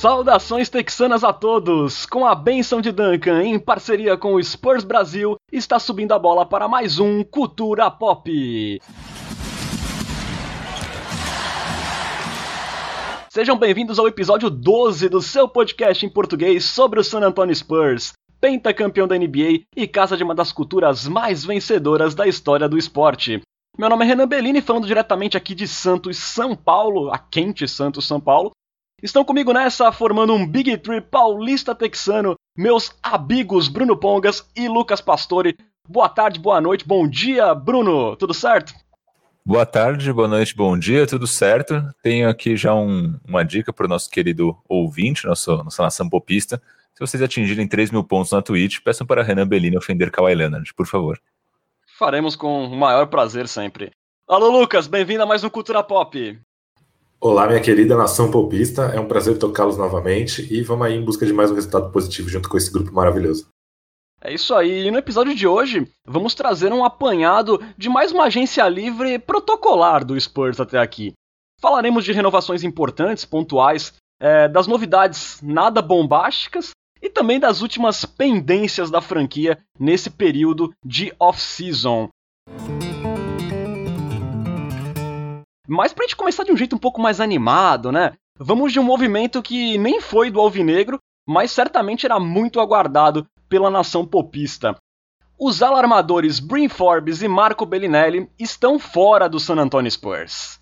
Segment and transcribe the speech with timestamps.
[0.00, 2.06] Saudações texanas a todos!
[2.06, 6.46] Com a benção de Duncan, em parceria com o Spurs Brasil, está subindo a bola
[6.46, 8.80] para mais um Cultura Pop.
[13.28, 18.14] Sejam bem-vindos ao episódio 12 do seu podcast em português sobre o San Antonio Spurs,
[18.40, 23.42] pentacampeão da NBA e casa de uma das culturas mais vencedoras da história do esporte.
[23.76, 28.06] Meu nome é Renan Bellini, falando diretamente aqui de Santos, São Paulo, a quente Santos,
[28.06, 28.50] São Paulo,
[29.02, 35.00] Estão comigo nessa, formando um Big Tree paulista texano, meus amigos Bruno Pongas e Lucas
[35.00, 35.56] Pastore.
[35.88, 38.74] Boa tarde, boa noite, bom dia, Bruno, tudo certo?
[39.42, 41.82] Boa tarde, boa noite, bom dia, tudo certo?
[42.02, 46.60] Tenho aqui já um, uma dica para o nosso querido ouvinte, nosso, nossa nação popista.
[46.92, 50.74] Se vocês atingirem 3 mil pontos na Twitch, peçam para Renan Bellini ofender Kawhi Leonard,
[50.74, 51.18] por favor.
[51.98, 53.92] Faremos com o maior prazer sempre.
[54.28, 56.38] Alô, Lucas, bem-vindo a mais um Cultura Pop.
[57.22, 61.26] Olá, minha querida nação popista, é um prazer tocá-los novamente e vamos aí em busca
[61.26, 63.46] de mais um resultado positivo junto com esse grupo maravilhoso.
[64.22, 68.24] É isso aí, e no episódio de hoje vamos trazer um apanhado de mais uma
[68.24, 71.12] agência livre protocolar do Spurs até aqui.
[71.60, 76.70] Falaremos de renovações importantes, pontuais, é, das novidades nada bombásticas
[77.02, 82.08] e também das últimas pendências da franquia nesse período de off-season.
[85.72, 88.14] Mas pra gente começar de um jeito um pouco mais animado, né?
[88.36, 93.70] Vamos de um movimento que nem foi do Alvinegro, mas certamente era muito aguardado pela
[93.70, 94.74] nação popista.
[95.38, 100.58] Os alarmadores Brin Forbes e Marco Bellinelli estão fora do San Antonio Spurs.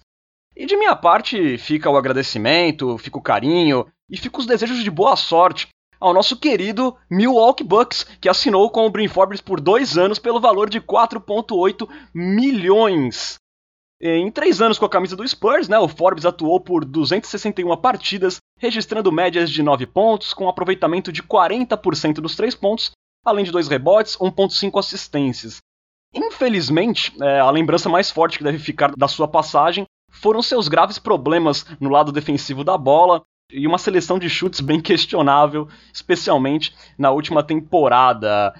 [0.54, 4.90] E de minha parte fica o agradecimento, fica o carinho e fica os desejos de
[4.90, 9.96] boa sorte ao nosso querido Milwaukee Bucks, que assinou com o Brin Forbes por dois
[9.96, 13.38] anos pelo valor de 4,8 milhões.
[14.00, 18.36] Em três anos com a camisa do Spurs, né, o Forbes atuou por 261 partidas,
[18.56, 22.92] registrando médias de 9 pontos, com aproveitamento de 40% dos 3 pontos,
[23.24, 25.58] além de 2 rebotes, 1.5 assistências.
[26.14, 30.98] Infelizmente, é, a lembrança mais forte que deve ficar da sua passagem foram seus graves
[30.98, 33.22] problemas no lado defensivo da bola
[33.52, 38.54] e uma seleção de chutes bem questionável, especialmente na última temporada.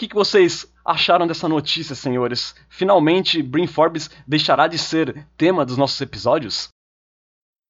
[0.00, 2.54] Que, que vocês acharam dessa notícia, senhores?
[2.70, 6.68] Finalmente, Brin Forbes deixará de ser tema dos nossos episódios?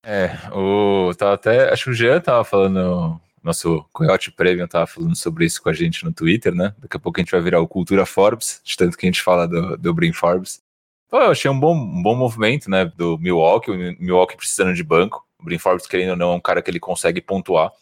[0.07, 5.17] É, o tava até, acho que o Jean tava falando, nosso Coyote Premium tava falando
[5.17, 6.73] sobre isso com a gente no Twitter, né?
[6.79, 9.23] Daqui a pouco a gente vai virar o Cultura Forbes, de tanto que a gente
[9.23, 10.63] fala do, do Brin Forbes.
[11.11, 15.27] Eu achei um bom, um bom movimento, né, do Milwaukee, o Milwaukee precisando de banco,
[15.37, 17.73] o Brin Forbes, querendo ou não, é um cara que ele consegue pontuar.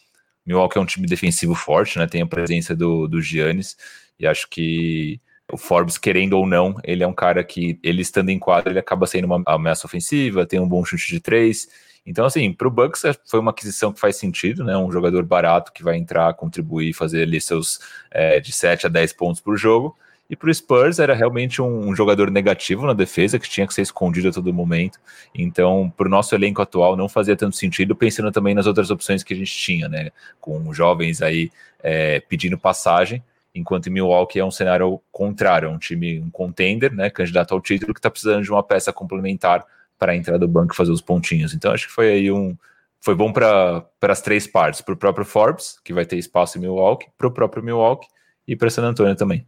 [0.43, 2.07] Milwaukee é um time defensivo forte, né?
[2.07, 3.77] Tem a presença do, do Giannis.
[4.19, 5.19] E acho que
[5.51, 8.79] o Forbes, querendo ou não, ele é um cara que, ele estando em quadra, ele
[8.79, 11.67] acaba sendo uma ameaça ofensiva, tem um bom chute de três.
[12.05, 14.77] Então, assim, para o Bucks é, foi uma aquisição que faz sentido, né?
[14.77, 17.79] Um jogador barato que vai entrar, contribuir, fazer ali seus
[18.11, 19.95] é, de 7 a 10 pontos por jogo.
[20.29, 23.73] E para o Spurs era realmente um, um, jogador negativo na defesa, que tinha que
[23.73, 24.99] ser escondido a todo momento.
[25.33, 29.23] Então, para o nosso elenco atual, não fazia tanto sentido, pensando também nas outras opções
[29.23, 30.11] que a gente tinha, né?
[30.39, 31.51] Com jovens aí
[31.81, 37.09] é, pedindo passagem enquanto Milwaukee é um cenário contrário, é um time, um contender, né,
[37.09, 39.65] candidato ao título, que está precisando de uma peça complementar
[39.97, 41.53] para entrar do banco e fazer os pontinhos.
[41.53, 42.55] Então acho que foi aí um.
[43.01, 46.61] Foi bom para as três partes, para o próprio Forbes, que vai ter espaço em
[46.61, 48.07] Milwaukee, para o próprio Milwaukee
[48.45, 49.45] e para San Antonio também.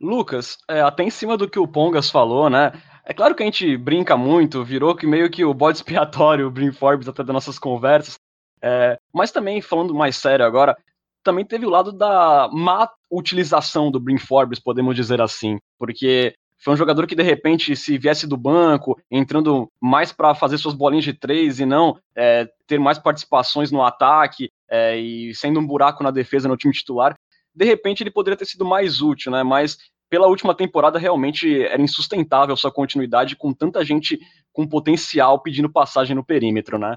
[0.00, 2.72] Lucas, é, até em cima do que o Pongas falou, né?
[3.04, 6.50] É claro que a gente brinca muito, virou que meio que o bode expiatório, o
[6.50, 8.18] Brin Forbes, até das nossas conversas.
[8.62, 10.76] É, mas também, falando mais sério agora,
[11.22, 16.74] também teve o lado da má utilização do Brin Forbes, podemos dizer assim, porque foi
[16.74, 21.04] um jogador que de repente, se viesse do banco, entrando mais para fazer suas bolinhas
[21.04, 26.02] de três e não é, ter mais participações no ataque é, e sendo um buraco
[26.02, 27.18] na defesa no time titular,
[27.54, 29.42] de repente ele poderia ter sido mais útil, né?
[29.42, 29.78] Mas
[30.10, 34.18] pela última temporada realmente era insustentável sua continuidade com tanta gente
[34.52, 36.96] com potencial pedindo passagem no perímetro, né?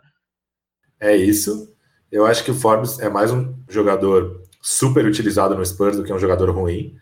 [1.00, 1.74] É isso.
[2.12, 6.14] Eu acho que o Forbes é mais um jogador super utilizado no Spurs do que
[6.14, 6.96] um jogador ruim.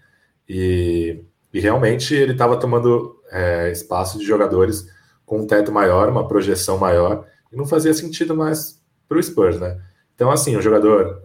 [0.49, 1.23] E,
[1.53, 4.87] e realmente ele estava tomando é, espaço de jogadores
[5.23, 9.59] com um teto maior, uma projeção maior, e não fazia sentido mais para o Spurs,
[9.59, 9.79] né?
[10.15, 11.21] Então, assim, um jogador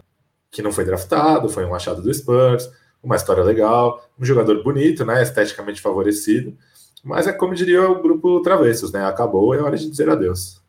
[0.51, 2.69] que não foi draftado, foi um achado do Spurs,
[3.01, 5.23] uma história legal, um jogador bonito, né?
[5.23, 6.55] Esteticamente favorecido.
[7.03, 9.03] Mas é como diria o grupo Travessos, né?
[9.05, 10.61] Acabou, é hora de dizer adeus.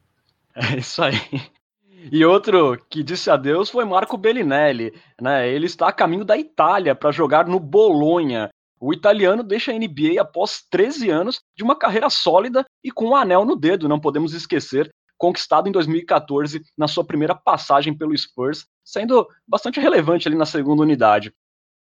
[0.55, 1.21] É isso aí.
[2.11, 4.93] E outro que disse adeus foi Marco Bellinelli.
[5.21, 5.49] Né?
[5.49, 8.49] Ele está a caminho da Itália para jogar no Bolonha.
[8.81, 13.17] O italiano deixa a NBA após 13 anos de uma carreira sólida e com um
[13.17, 18.67] anel no dedo, não podemos esquecer, conquistado em 2014 na sua primeira passagem pelo Spurs,
[18.85, 21.33] sendo bastante relevante ali na segunda unidade.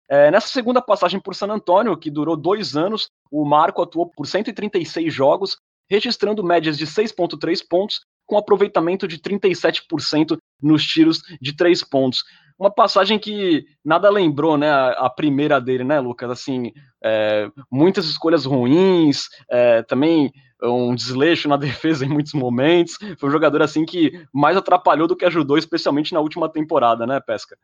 [0.08, 4.24] É, nessa segunda passagem por San Antonio, que durou dois anos, o Marco atuou por
[4.24, 5.58] 136 jogos,
[5.90, 12.24] registrando médias de 6,3 pontos, com aproveitamento de 37% nos tiros de três pontos.
[12.58, 16.30] Uma passagem que nada lembrou, né, a, primeira dele, né, Lucas?
[16.30, 16.72] Assim,
[17.04, 20.32] é, muitas escolhas ruins, é, também
[20.62, 22.96] um desleixo na defesa em muitos momentos.
[23.18, 27.20] Foi um jogador assim que mais atrapalhou do que ajudou, especialmente na última temporada, né,
[27.20, 27.56] Pesca?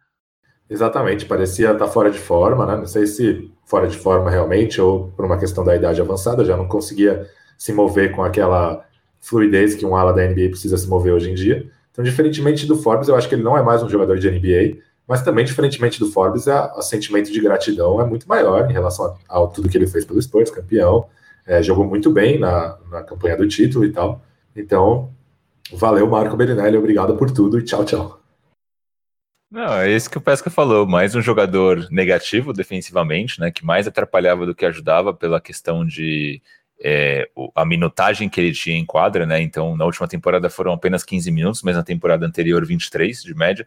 [0.69, 2.76] Exatamente, parecia estar fora de forma, né?
[2.76, 6.56] Não sei se fora de forma realmente ou por uma questão da idade avançada, já
[6.56, 7.26] não conseguia
[7.59, 8.85] se mover com aquela
[9.23, 11.67] fluidez que um ala da NBA precisa se mover hoje em dia.
[11.91, 14.83] Então, diferentemente do Forbes, eu acho que ele não é mais um jogador de NBA,
[15.07, 19.47] mas também, diferentemente do Forbes, o sentimento de gratidão é muito maior em relação a,
[19.47, 21.07] tudo que ele fez pelo Spurs, campeão,
[21.47, 24.23] é, jogou muito bem na, na campanha do título e tal.
[24.57, 25.13] Então,
[25.73, 28.21] valeu, Marco Bellinelli, obrigado por tudo e tchau, tchau.
[29.51, 30.87] Não, é isso que o Pesca falou.
[30.87, 33.51] Mais um jogador negativo defensivamente, né?
[33.51, 36.41] Que mais atrapalhava do que ajudava pela questão de
[36.82, 39.40] é, a minutagem que ele tinha em quadra, né?
[39.40, 43.67] Então, na última temporada foram apenas 15 minutos, mas na temporada anterior 23 de média.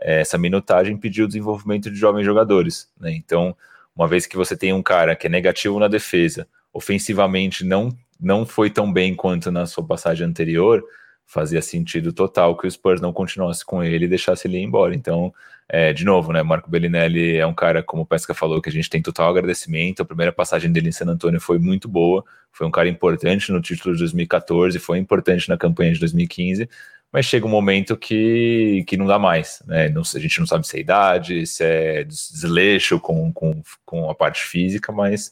[0.00, 3.12] É, essa minutagem impediu o desenvolvimento de jovens jogadores, né?
[3.12, 3.54] Então,
[3.94, 8.46] uma vez que você tem um cara que é negativo na defesa, ofensivamente não não
[8.46, 10.82] foi tão bem quanto na sua passagem anterior,
[11.26, 14.94] fazia sentido total que o Spurs não continuasse com ele e deixasse ele ir embora.
[14.94, 15.32] Então,
[15.68, 18.72] é, de novo, né, Marco Bellinelli é um cara, como o Pesca falou, que a
[18.72, 20.02] gente tem total agradecimento.
[20.02, 23.60] A primeira passagem dele em San Antonio foi muito boa, foi um cara importante no
[23.60, 26.68] título de 2014, foi importante na campanha de 2015,
[27.10, 29.88] mas chega um momento que, que não dá mais, né?
[29.88, 34.14] Não, a gente não sabe se é idade, se é desleixo com, com, com a
[34.14, 35.30] parte física, mas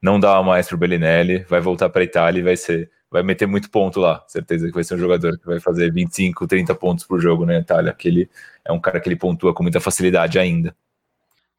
[0.00, 3.22] não dá mais para o Bellinelli, vai voltar para a Itália e vai ser vai
[3.22, 4.24] meter muito ponto lá.
[4.26, 7.58] Certeza que vai ser um jogador que vai fazer 25, 30 pontos por jogo na
[7.58, 8.30] Itália, que ele
[8.64, 10.74] é um cara que ele pontua com muita facilidade ainda.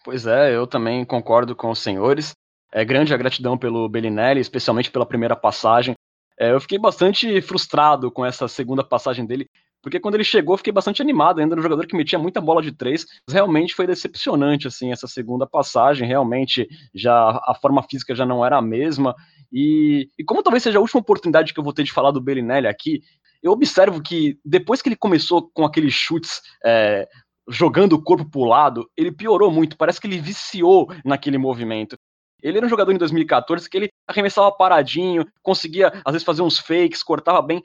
[0.04, 2.34] Pois é, eu também concordo com os senhores.
[2.72, 5.94] É grande a gratidão pelo Bellinelli, especialmente pela primeira passagem.
[6.38, 9.48] É, eu fiquei bastante frustrado com essa segunda passagem dele,
[9.84, 12.62] porque quando ele chegou, fiquei bastante animado, ainda era um jogador que metia muita bola
[12.62, 18.16] de três, mas realmente foi decepcionante, assim, essa segunda passagem, realmente já a forma física
[18.16, 19.14] já não era a mesma,
[19.54, 22.20] e, e como talvez seja a última oportunidade que eu vou ter de falar do
[22.20, 23.02] Bellinelli aqui,
[23.42, 27.08] eu observo que depois que ele começou com aqueles chutes é,
[27.48, 31.96] jogando o corpo para o lado, ele piorou muito, parece que ele viciou naquele movimento.
[32.42, 36.58] Ele era um jogador em 2014 que ele arremessava paradinho, conseguia às vezes fazer uns
[36.58, 37.64] fakes, cortava bem.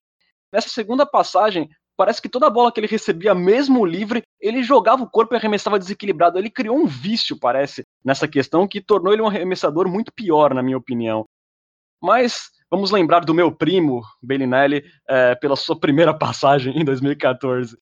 [0.53, 5.11] Nessa segunda passagem, parece que toda bola que ele recebia, mesmo livre, ele jogava o
[5.11, 6.39] corpo e arremessava desequilibrado.
[6.39, 10.63] Ele criou um vício, parece, nessa questão, que tornou ele um arremessador muito pior, na
[10.63, 11.25] minha opinião.
[12.03, 17.77] Mas vamos lembrar do meu primo, Bellinelli, é, pela sua primeira passagem em 2014.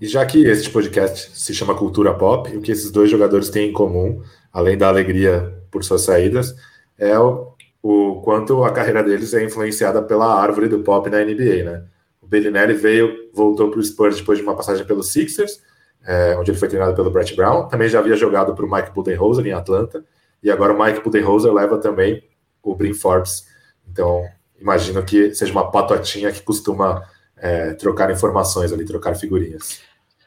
[0.00, 3.70] E já que este podcast se chama Cultura Pop, o que esses dois jogadores têm
[3.70, 4.22] em comum,
[4.52, 6.54] além da alegria por suas saídas,
[6.96, 11.64] é o, o quanto a carreira deles é influenciada pela árvore do pop na NBA,
[11.64, 11.84] né?
[12.22, 15.60] O Bellinelli veio, voltou para o Spurs depois de uma passagem pelos Sixers,
[16.06, 17.66] é, onde ele foi treinado pelo Brett Brown.
[17.66, 20.04] Também já havia jogado para o Mike Budenholzer em Atlanta.
[20.42, 22.22] E agora o Mike Budenholzer leva também
[22.70, 23.46] o Brin Forbes.
[23.90, 24.24] Então,
[24.60, 27.04] imagino que seja uma patotinha que costuma
[27.36, 29.80] é, trocar informações ali, trocar figurinhas.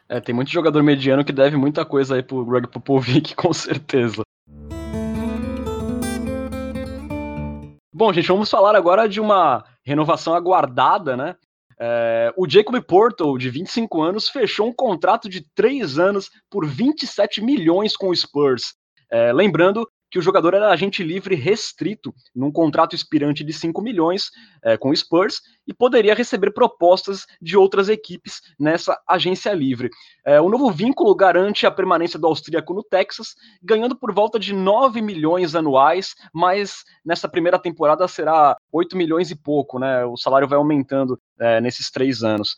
[0.08, 4.22] É, tem muito jogador mediano que deve muita coisa aí pro Greg Popovich, com certeza.
[7.94, 11.36] Bom, gente, vamos falar agora de uma renovação aguardada, né?
[11.78, 17.40] É, o Jacob Portal, de 25 anos, fechou um contrato de 3 anos por 27
[17.42, 18.74] milhões com o Spurs.
[19.10, 24.30] É, lembrando que o jogador era agente livre restrito num contrato expirante de 5 milhões
[24.62, 29.88] é, com o Spurs e poderia receber propostas de outras equipes nessa agência livre.
[30.24, 34.52] É, o novo vínculo garante a permanência do austríaco no Texas, ganhando por volta de
[34.52, 40.04] 9 milhões anuais, mas nessa primeira temporada será 8 milhões e pouco, né?
[40.04, 42.54] O salário vai aumentando é, nesses três anos.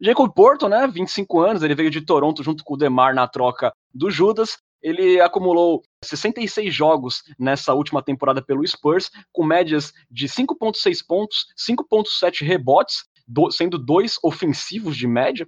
[0.00, 3.72] Jacob Porto, né, 25 anos, ele veio de Toronto junto com o Demar na troca
[3.94, 10.98] do Judas, ele acumulou 66 jogos nessa última temporada pelo Spurs, com médias de 5,6
[11.06, 15.46] pontos, 5,7 rebotes, do, sendo dois ofensivos de média,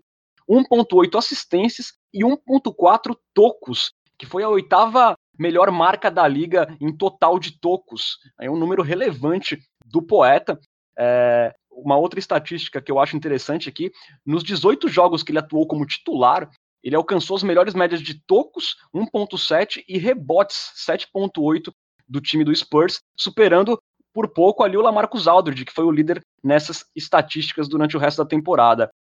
[0.49, 7.39] 1,8 assistências e 1,4 tocos, que foi a oitava melhor marca da liga em total
[7.39, 8.19] de tocos.
[8.41, 10.59] É um número relevante do poeta.
[10.97, 13.91] É, uma outra estatística que eu acho interessante aqui,
[14.25, 16.49] nos 18 jogos que ele atuou como titular,
[16.85, 21.73] ele alcançou as melhores médias de tocos, 1.7, e rebotes, 7.8
[22.07, 23.81] do time do Spurs, superando
[24.13, 28.23] por pouco ali o Lamarcus Aldridge, que foi o líder nessas estatísticas durante o resto
[28.23, 28.91] da temporada.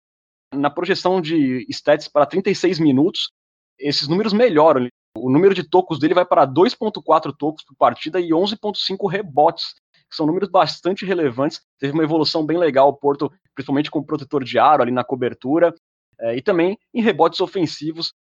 [0.52, 3.30] Na projeção de stats para 36 minutos,
[3.78, 4.88] esses números melhoram.
[5.18, 9.74] O número de tocos dele vai para 2.4 tocos por partida e 11.5 rebotes,
[10.08, 11.60] que são números bastante relevantes.
[11.78, 15.04] Teve uma evolução bem legal o Porto, principalmente com o protetor de aro ali na
[15.04, 15.74] cobertura,
[16.20, 18.12] é, e também em rebotes ofensivos.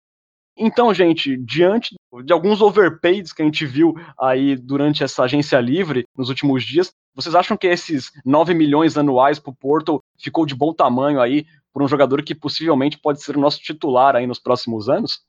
[0.56, 1.94] Então, gente, diante
[2.24, 6.92] de alguns overpays que a gente viu aí durante essa agência livre nos últimos dias,
[7.14, 11.46] vocês acham que esses 9 milhões anuais para o Porto ficou de bom tamanho aí
[11.72, 15.20] por um jogador que possivelmente pode ser o nosso titular aí nos próximos anos?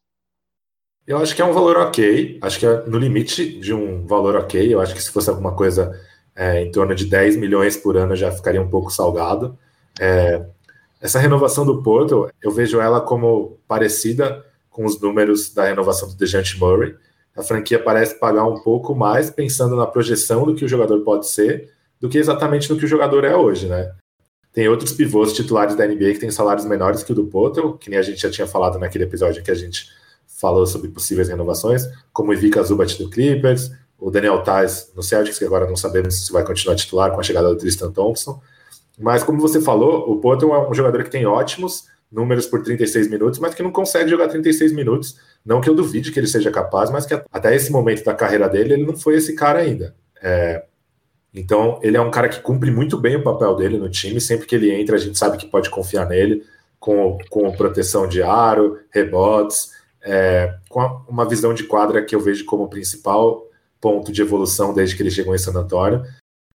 [1.06, 4.36] Eu acho que é um valor ok, acho que é no limite de um valor
[4.36, 4.74] ok.
[4.74, 5.92] Eu acho que se fosse alguma coisa
[6.36, 9.58] é, em torno de 10 milhões por ano já ficaria um pouco salgado.
[10.00, 10.46] É,
[11.04, 16.16] essa renovação do Porto, eu vejo ela como parecida com os números da renovação do
[16.16, 16.96] Dejante Murray.
[17.36, 21.28] A franquia parece pagar um pouco mais pensando na projeção do que o jogador pode
[21.28, 21.70] ser
[22.00, 23.92] do que exatamente no que o jogador é hoje, né?
[24.54, 27.90] Tem outros pivôs titulares da NBA que têm salários menores que o do Porto, que
[27.90, 29.90] nem a gente já tinha falado naquele episódio que a gente
[30.26, 31.84] falou sobre possíveis renovações,
[32.14, 36.26] como o Ivica Zubat do Clippers, o Daniel Tais no Celtics, que agora não sabemos
[36.26, 38.42] se vai continuar titular com a chegada do Tristan Thompson.
[39.00, 43.10] Mas como você falou, o Porto é um jogador que tem ótimos números por 36
[43.10, 45.18] minutos, mas que não consegue jogar 36 minutos.
[45.44, 48.48] Não que eu duvide que ele seja capaz, mas que até esse momento da carreira
[48.48, 49.96] dele, ele não foi esse cara ainda.
[50.22, 50.64] É,
[51.34, 54.22] então, ele é um cara que cumpre muito bem o papel dele no time.
[54.22, 56.46] Sempre que ele entra, a gente sabe que pode confiar nele,
[56.80, 59.72] com, com proteção de aro, rebotes,
[60.04, 63.48] é, com uma visão de quadra que eu vejo como principal
[63.82, 66.04] ponto de evolução desde que ele chegou em San Antônio.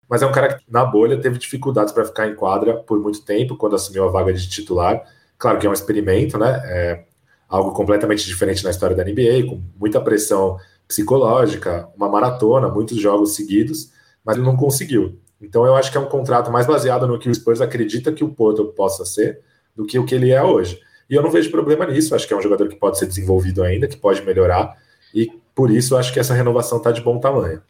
[0.09, 3.25] Mas é um cara que, na bolha, teve dificuldades para ficar em quadra por muito
[3.25, 5.03] tempo, quando assumiu a vaga de titular.
[5.39, 6.61] Claro que é um experimento, né?
[6.65, 7.05] É
[7.49, 13.35] algo completamente diferente na história da NBA, com muita pressão psicológica, uma maratona, muitos jogos
[13.35, 13.91] seguidos,
[14.25, 15.19] mas ele não conseguiu.
[15.41, 18.25] Então eu acho que é um contrato mais baseado no que o Spurs acredita que
[18.25, 19.41] o Porto possa ser
[19.75, 20.81] do que o que ele é hoje.
[21.09, 23.63] E eu não vejo problema nisso, acho que é um jogador que pode ser desenvolvido
[23.63, 24.77] ainda, que pode melhorar,
[25.15, 27.63] e por isso acho que essa renovação está de bom tamanho.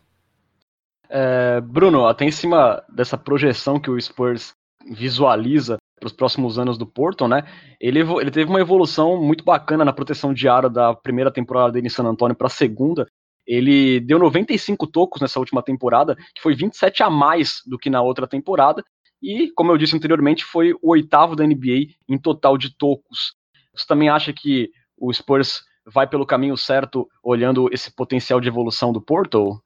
[1.08, 4.54] É, Bruno, até em cima dessa projeção que o Spurs
[4.90, 7.44] visualiza para os próximos anos do Porto, né?
[7.80, 11.90] Ele, ele teve uma evolução muito bacana na proteção de da primeira temporada dele em
[11.90, 13.06] San Antonio para a segunda.
[13.46, 18.02] Ele deu 95 tocos nessa última temporada, que foi 27 a mais do que na
[18.02, 18.82] outra temporada.
[19.22, 23.34] E, como eu disse anteriormente, foi o oitavo da NBA em total de tocos.
[23.74, 28.92] Você também acha que o Spurs vai pelo caminho certo olhando esse potencial de evolução
[28.92, 29.60] do Porto?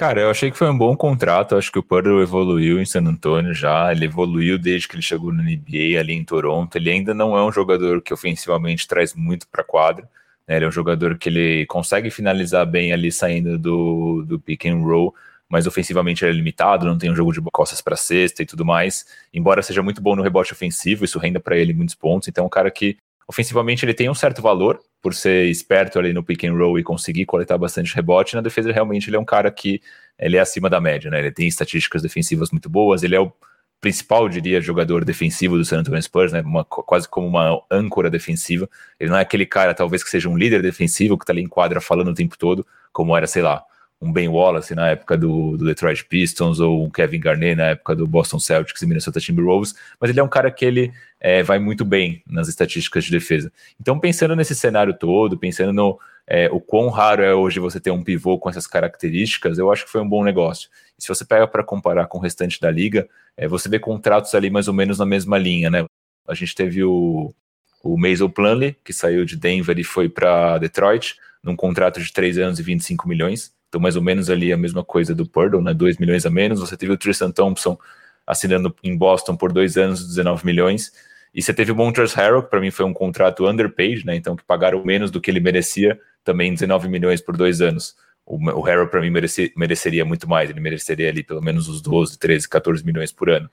[0.00, 1.54] Cara, eu achei que foi um bom contrato.
[1.54, 3.92] Acho que o Purdle evoluiu em San Antonio já.
[3.92, 6.74] Ele evoluiu desde que ele chegou no NBA ali em Toronto.
[6.76, 10.08] Ele ainda não é um jogador que ofensivamente traz muito para quadra.
[10.48, 10.56] Né?
[10.56, 14.78] Ele é um jogador que ele consegue finalizar bem ali saindo do, do pick and
[14.78, 15.14] roll,
[15.46, 18.64] mas ofensivamente ele é limitado, não tem um jogo de costas para cesta e tudo
[18.64, 19.04] mais.
[19.34, 22.26] Embora seja muito bom no rebote ofensivo, isso renda para ele muitos pontos.
[22.26, 22.96] Então, é um cara que
[23.30, 26.82] ofensivamente ele tem um certo valor, por ser esperto ali no pick and roll e
[26.82, 29.80] conseguir coletar bastante rebote, na defesa realmente ele é um cara que
[30.18, 31.20] ele é acima da média, né?
[31.20, 33.32] Ele tem estatísticas defensivas muito boas, ele é o
[33.80, 36.40] principal, diria, jogador defensivo do San Antonio Spurs, né?
[36.40, 38.68] Uma, quase como uma âncora defensiva.
[38.98, 41.48] Ele não é aquele cara, talvez, que seja um líder defensivo, que tá ali em
[41.48, 43.62] quadra falando o tempo todo, como era, sei lá,
[44.00, 47.94] um Ben Wallace na época do, do, Detroit Pistons ou um Kevin Garnett na época
[47.94, 51.58] do Boston Celtics e Minnesota Timberwolves, mas ele é um cara que ele é, vai
[51.58, 53.52] muito bem nas estatísticas de defesa.
[53.78, 57.90] Então, pensando nesse cenário todo, pensando no é, o quão raro é hoje você ter
[57.90, 60.70] um pivô com essas características, eu acho que foi um bom negócio.
[60.98, 64.34] E se você pega para comparar com o restante da liga, é, você vê contratos
[64.34, 65.84] ali mais ou menos na mesma linha, né?
[66.26, 67.34] A gente teve o,
[67.82, 72.38] o Mason Plumlee, que saiu de Denver e foi para Detroit, num contrato de 3
[72.38, 73.52] anos e 25 milhões.
[73.70, 75.72] Então, mais ou menos ali a mesma coisa do Purdle, né?
[75.72, 76.58] 2 milhões a menos.
[76.58, 77.78] Você teve o Tristan Thompson
[78.26, 80.92] assinando em Boston por dois anos, 19 milhões.
[81.32, 84.16] E você teve o Montrezl Harrell, que para mim foi um contrato underpaid, né?
[84.16, 87.94] Então, que pagaram menos do que ele merecia, também 19 milhões por dois anos.
[88.26, 90.50] O, o Harrell, para mim, mereci, mereceria muito mais.
[90.50, 93.48] Ele mereceria ali pelo menos os 12, 13, 14 milhões por ano.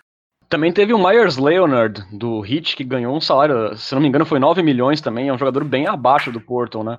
[0.50, 4.26] Também teve o Myers Leonard, do Heat, que ganhou um salário, se não me engano,
[4.26, 5.28] foi 9 milhões também.
[5.28, 6.98] É um jogador bem abaixo do Porto, né?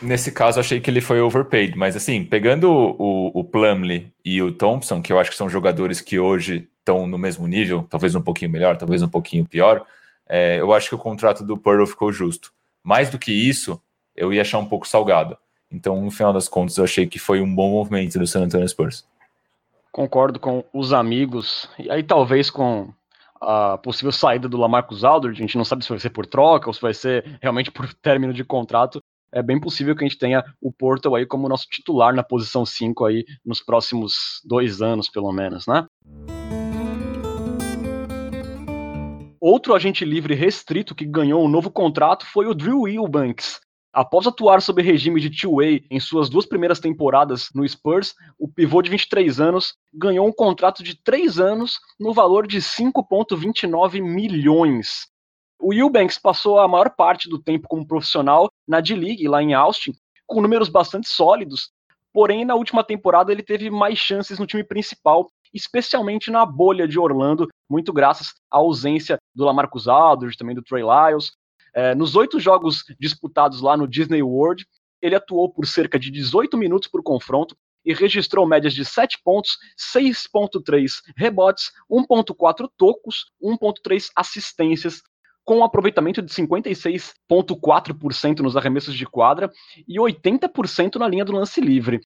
[0.00, 4.52] Nesse caso, achei que ele foi overpaid, mas assim, pegando o, o Plumlee e o
[4.52, 8.22] Thompson, que eu acho que são jogadores que hoje estão no mesmo nível, talvez um
[8.22, 9.84] pouquinho melhor, talvez um pouquinho pior,
[10.28, 12.52] é, eu acho que o contrato do Pearl ficou justo.
[12.82, 13.80] Mais do que isso,
[14.14, 15.36] eu ia achar um pouco salgado.
[15.70, 18.68] Então, no final das contas, eu achei que foi um bom movimento do San Antonio
[18.68, 19.06] Spurs.
[19.90, 22.92] Concordo com os amigos, e aí talvez com
[23.40, 26.68] a possível saída do Lamarcus Aldridge, a gente não sabe se vai ser por troca
[26.68, 30.18] ou se vai ser realmente por término de contrato, é bem possível que a gente
[30.18, 35.08] tenha o Portal aí como nosso titular na posição 5 aí nos próximos dois anos,
[35.08, 35.86] pelo menos, né?
[39.40, 43.60] Outro agente livre restrito que ganhou um novo contrato foi o Drew Eubanks.
[43.92, 48.82] Após atuar sob regime de two-way em suas duas primeiras temporadas no Spurs, o pivô
[48.82, 55.08] de 23 anos ganhou um contrato de 3 anos no valor de 5,29 milhões.
[55.60, 59.92] O Eubanks passou a maior parte do tempo como profissional na D-League, lá em Austin,
[60.26, 61.70] com números bastante sólidos,
[62.12, 66.98] porém na última temporada ele teve mais chances no time principal, especialmente na bolha de
[66.98, 71.32] Orlando, muito graças à ausência do Lamarcus Aldridge, também do Trey Lyles.
[71.74, 74.66] É, nos oito jogos disputados lá no Disney World,
[75.02, 79.56] ele atuou por cerca de 18 minutos por confronto e registrou médias de 7 pontos,
[79.94, 85.02] 6.3 rebotes, 1.4 tocos, 1.3 assistências
[85.48, 89.50] com um aproveitamento de 56,4% nos arremessos de quadra
[89.88, 92.02] e 80% na linha do lance livre.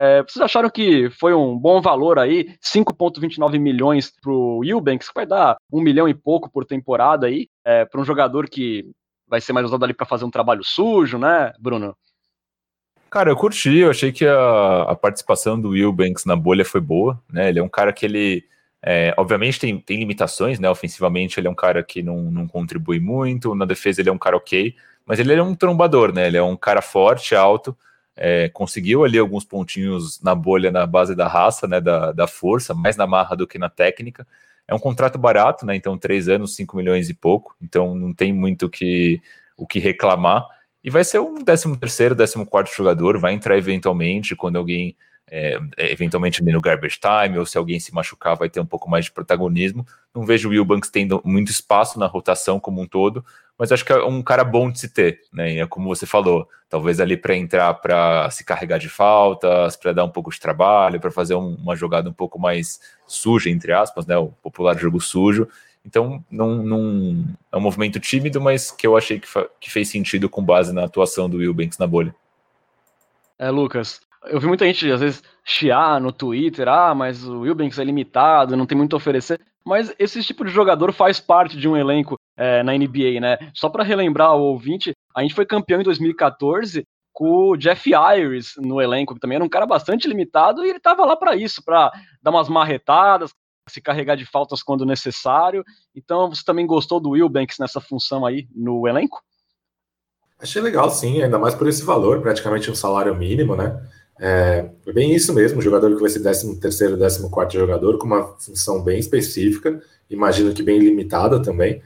[0.00, 5.14] É, vocês acharam que foi um bom valor aí, 5,29 milhões para o Eubanks, que
[5.14, 8.88] vai dar um milhão e pouco por temporada aí, é, para um jogador que
[9.26, 11.96] vai ser mais usado ali para fazer um trabalho sujo, né, Bruno?
[13.10, 17.20] Cara, eu curti, eu achei que a, a participação do Eubanks na bolha foi boa,
[17.28, 17.48] né?
[17.48, 18.44] Ele é um cara que ele
[18.86, 20.68] é, obviamente tem, tem limitações, né?
[20.68, 24.18] Ofensivamente ele é um cara que não, não contribui muito, na defesa ele é um
[24.18, 24.76] cara ok,
[25.06, 26.26] mas ele é um trombador, né?
[26.26, 27.74] Ele é um cara forte, alto,
[28.14, 31.80] é, conseguiu ali alguns pontinhos na bolha na base da raça, né?
[31.80, 34.26] Da, da força, mais na marra do que na técnica.
[34.68, 35.74] É um contrato barato, né?
[35.74, 39.18] Então, três anos, 5 milhões e pouco, então não tem muito que,
[39.56, 40.46] o que reclamar.
[40.82, 44.94] E vai ser um 13 terceiro, 14 quarto jogador, vai entrar eventualmente quando alguém
[45.30, 48.88] é, é, eventualmente no garbage time, ou se alguém se machucar, vai ter um pouco
[48.88, 49.86] mais de protagonismo.
[50.14, 53.24] Não vejo o Wilbanks tendo muito espaço na rotação como um todo,
[53.58, 55.52] mas acho que é um cara bom de se ter, né?
[55.54, 59.92] E é como você falou, talvez ali para entrar para se carregar de faltas, para
[59.92, 63.72] dar um pouco de trabalho, para fazer um, uma jogada um pouco mais suja, entre
[63.72, 64.16] aspas, né?
[64.16, 65.48] O popular jogo sujo.
[65.86, 69.28] Então, não, não é um movimento tímido, mas que eu achei que,
[69.60, 72.14] que fez sentido com base na atuação do Wilbanks na bolha.
[73.38, 77.78] É, Lucas, eu vi muita gente, às vezes, chiar no Twitter, ah, mas o Wilbanks
[77.78, 79.40] é limitado, não tem muito a oferecer.
[79.64, 83.38] Mas esse tipo de jogador faz parte de um elenco é, na NBA, né?
[83.54, 88.54] Só para relembrar o ouvinte, a gente foi campeão em 2014 com o Jeff Iris
[88.58, 91.62] no elenco, que também era um cara bastante limitado, e ele estava lá para isso,
[91.64, 93.30] para dar umas marretadas,
[93.68, 95.64] se carregar de faltas quando necessário.
[95.94, 99.22] Então, você também gostou do Wilbanks nessa função aí no elenco?
[100.38, 103.80] Achei legal, sim, ainda mais por esse valor, praticamente um salário mínimo, né?
[104.18, 108.36] É, bem isso mesmo, jogador que vai ser 13 terceiro, 14 quarto jogador, com uma
[108.38, 111.82] função bem específica, imagino que bem limitada também,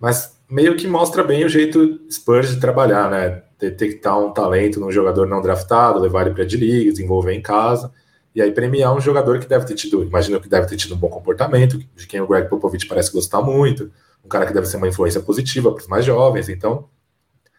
[0.00, 3.42] mas meio que mostra bem o jeito Spurs de trabalhar, né?
[3.58, 7.92] Detectar um talento num jogador não draftado, levar ele para a D-League, desenvolver em casa,
[8.34, 10.98] e aí premiar um jogador que deve ter tido, imagino que deve ter tido um
[10.98, 13.90] bom comportamento, de quem o Greg Popovich parece gostar muito,
[14.24, 16.88] um cara que deve ser uma influência positiva para os mais jovens, então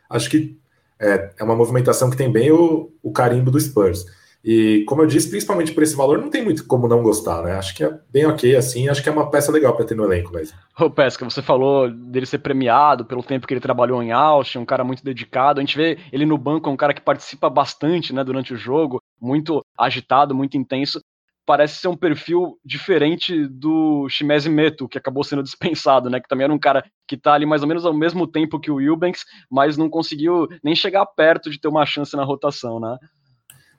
[0.09, 0.57] acho que
[0.99, 4.05] é, é uma movimentação que tem bem o, o carimbo do Spurs.
[4.43, 7.53] E, como eu disse, principalmente por esse valor, não tem muito como não gostar, né?
[7.53, 10.05] Acho que é bem ok assim, acho que é uma peça legal para ter no
[10.05, 10.57] elenco mesmo.
[10.79, 14.65] Ô, Pesca, você falou dele ser premiado pelo tempo que ele trabalhou em Austin, um
[14.65, 15.59] cara muito dedicado.
[15.59, 18.57] A gente vê ele no banco, é um cara que participa bastante, né, durante o
[18.57, 21.01] jogo, muito agitado, muito intenso
[21.47, 26.19] parece ser um perfil diferente do Shimezi Meto, que acabou sendo dispensado, né?
[26.19, 28.69] Que também era um cara que tá ali mais ou menos ao mesmo tempo que
[28.69, 32.97] o Wilbanks, mas não conseguiu nem chegar perto de ter uma chance na rotação, né?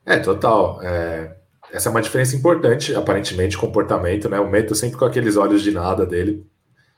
[0.06, 0.80] É, total.
[0.82, 1.36] É...
[1.70, 4.40] Essa é uma diferença importante, aparentemente, comportamento, né?
[4.40, 6.46] O Meto sempre com aqueles olhos de nada dele,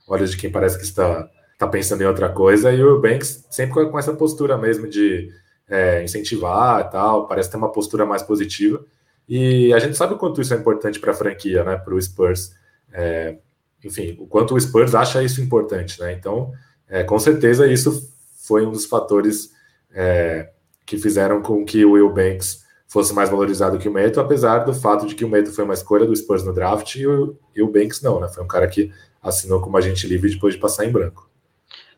[0.07, 3.91] olhos de quem parece que está, está pensando em outra coisa, e o Wilbanks sempre
[3.91, 5.29] com essa postura mesmo de
[5.69, 8.85] é, incentivar e tal, parece ter uma postura mais positiva.
[9.31, 11.77] E a gente sabe o quanto isso é importante para a franquia, né?
[11.77, 12.53] Para o Spurs.
[12.93, 13.37] É,
[13.85, 16.13] enfim, o quanto o Spurs acha isso importante, né?
[16.13, 16.51] Então,
[16.89, 18.13] é, com certeza isso
[18.45, 19.53] foi um dos fatores
[19.93, 20.51] é,
[20.85, 24.75] que fizeram com que o Will Banks fosse mais valorizado que o Meto, apesar do
[24.75, 27.63] fato de que o Meto foi uma escolha do Spurs no draft e o, e
[27.63, 28.27] o Banks não, né?
[28.27, 31.30] Foi um cara que assinou como agente livre depois de passar em branco.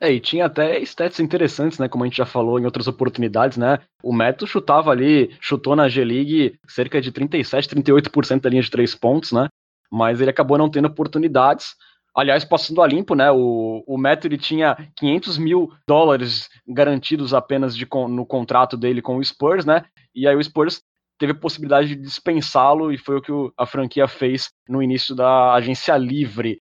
[0.03, 1.89] É, e tinha até stats interessantes, né?
[1.89, 3.79] Como a gente já falou em outras oportunidades, né?
[4.03, 8.97] O Meto chutava ali, chutou na G-League cerca de 37, 38% da linha de três
[8.97, 9.47] pontos, né?
[9.89, 11.77] Mas ele acabou não tendo oportunidades.
[12.17, 13.31] Aliás, passando a limpo, né?
[13.31, 19.19] O, o Meto ele tinha 500 mil dólares garantidos apenas de, no contrato dele com
[19.19, 19.85] o Spurs, né?
[20.13, 20.83] E aí o Spurs
[21.17, 25.55] teve a possibilidade de dispensá-lo e foi o que a franquia fez no início da
[25.55, 26.61] agência livre.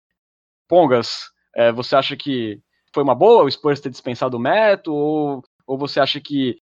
[0.70, 2.62] Pongas, é, você acha que
[2.94, 4.94] foi uma boa o Spurs ter dispensado o Meto?
[4.94, 6.58] Ou, ou você acha que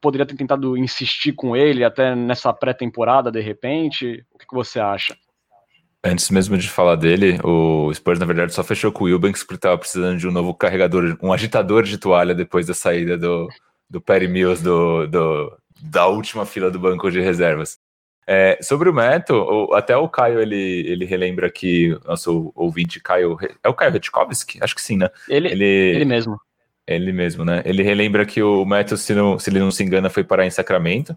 [0.00, 4.24] poderia ter tentado insistir com ele até nessa pré-temporada, de repente?
[4.32, 5.16] O que, que você acha?
[6.04, 9.56] Antes mesmo de falar dele, o Spurs, na verdade, só fechou com o Eubanks porque
[9.56, 13.48] estava precisando de um novo carregador, um agitador de toalha depois da saída do,
[13.90, 17.78] do Perry Mills do, do, da última fila do banco de reservas.
[18.30, 23.38] É, sobre o Meto, até o Caio ele, ele relembra que nosso ouvinte Caio.
[23.64, 24.58] É o Caio Retkovski?
[24.60, 25.08] Acho que sim, né?
[25.26, 26.38] Ele, ele, ele mesmo.
[26.86, 27.62] Ele mesmo, né?
[27.64, 30.50] Ele relembra que o Meto, se, não, se ele não se engana, foi parar em
[30.50, 31.16] Sacramento.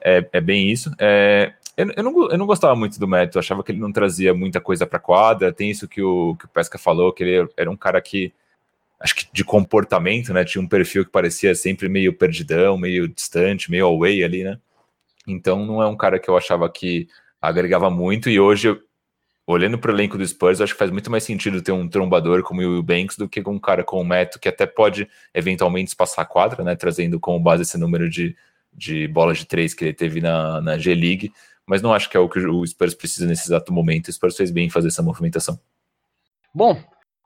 [0.00, 0.90] É, é bem isso.
[0.98, 4.34] É, eu, eu, não, eu não gostava muito do Meto, achava que ele não trazia
[4.34, 5.52] muita coisa para quadra.
[5.52, 8.32] Tem isso que o, que o Pesca falou, que ele era um cara que,
[8.98, 10.44] acho que de comportamento, né?
[10.44, 14.58] Tinha um perfil que parecia sempre meio perdidão, meio distante, meio away ali, né?
[15.28, 17.08] Então não é um cara que eu achava que
[17.40, 18.28] agregava muito.
[18.30, 18.80] E hoje,
[19.46, 22.42] olhando para o elenco do Spurs, acho que faz muito mais sentido ter um trombador
[22.42, 25.94] como o Will Banks do que um cara com o Meto, que até pode eventualmente
[25.94, 26.74] passar a quadra, né?
[26.74, 28.36] Trazendo como base esse número de,
[28.72, 31.32] de bolas de três que ele teve na, na G-League
[31.68, 34.08] mas não acho que é o que o Spurs precisa nesse exato momento.
[34.08, 35.60] O Spurs fez bem em fazer essa movimentação.
[36.54, 36.82] Bom,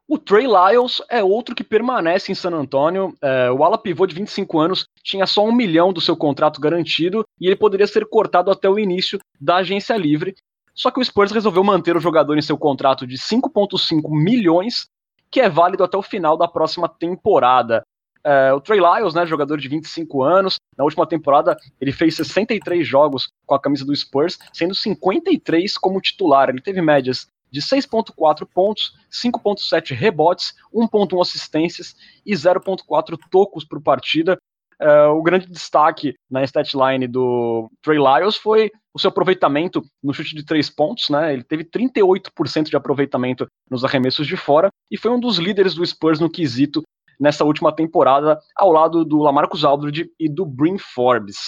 [0.08, 3.16] o Trey Lyles é outro que permanece em San Antonio.
[3.22, 7.24] É, o ala pivô de 25 anos tinha só um milhão do seu contrato garantido
[7.42, 10.36] e ele poderia ser cortado até o início da agência livre.
[10.72, 14.86] Só que o Spurs resolveu manter o jogador em seu contrato de 5,5 milhões,
[15.28, 17.82] que é válido até o final da próxima temporada.
[18.24, 22.86] É, o Trey Lyles, né, jogador de 25 anos, na última temporada ele fez 63
[22.86, 26.48] jogos com a camisa do Spurs, sendo 53 como titular.
[26.48, 34.38] Ele teve médias de 6.4 pontos, 5.7 rebotes, 1.1 assistências e 0.4 tocos por partida.
[34.82, 40.34] É, o grande destaque na statline do Trey Lyles foi o seu aproveitamento no chute
[40.34, 41.32] de três pontos, né?
[41.32, 45.86] Ele teve 38% de aproveitamento nos arremessos de fora e foi um dos líderes do
[45.86, 46.82] Spurs no quesito
[47.20, 51.38] nessa última temporada, ao lado do Lamarcus Aldridge e do Brim Forbes.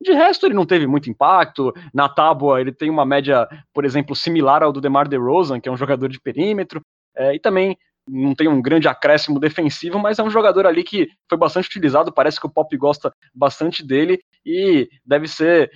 [0.00, 1.72] De resto, ele não teve muito impacto.
[1.94, 5.72] Na tábua, ele tem uma média, por exemplo, similar ao do DeMar DeRozan, que é
[5.72, 6.80] um jogador de perímetro,
[7.16, 7.76] é, e também
[8.08, 12.12] não tem um grande acréscimo defensivo, mas é um jogador ali que foi bastante utilizado.
[12.12, 15.70] Parece que o Pop gosta bastante dele e deve ser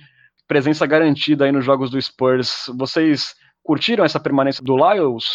[0.47, 2.65] presença garantida aí nos jogos do Spurs.
[2.77, 5.25] Vocês curtiram essa permanência do Lyles?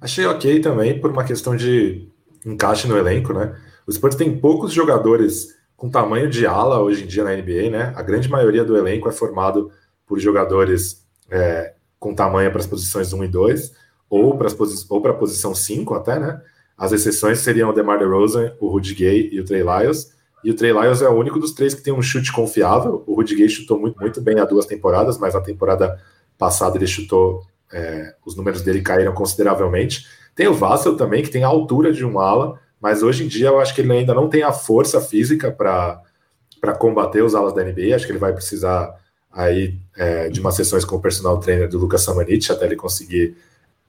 [0.00, 2.08] Achei ok também, por uma questão de
[2.44, 3.54] encaixe no elenco, né?
[3.86, 7.92] O Spurs tem poucos jogadores com tamanho de ala hoje em dia na NBA, né?
[7.96, 9.70] A grande maioria do elenco é formado
[10.06, 13.72] por jogadores é, com tamanho para as posições 1 e 2,
[14.10, 14.48] ou para
[15.12, 16.42] a posição 5 até, né?
[16.76, 20.12] As exceções seriam o DeMar DeRozan, o Rudy Gay e o Trey Lyles.
[20.42, 23.04] E o Trey Lyles é o único dos três que tem um chute confiável.
[23.06, 26.00] O Rudy Gay chutou muito, muito bem há duas temporadas, mas a temporada
[26.36, 27.42] passada ele chutou,
[27.72, 30.06] é, os números dele caíram consideravelmente.
[30.34, 33.48] Tem o Vassell também, que tem a altura de um ala, mas hoje em dia
[33.48, 37.62] eu acho que ele ainda não tem a força física para combater os alas da
[37.62, 37.94] NBA.
[37.94, 38.98] Acho que ele vai precisar
[39.30, 43.36] aí é, de umas sessões com o personal trainer do Lucas Samanich até ele conseguir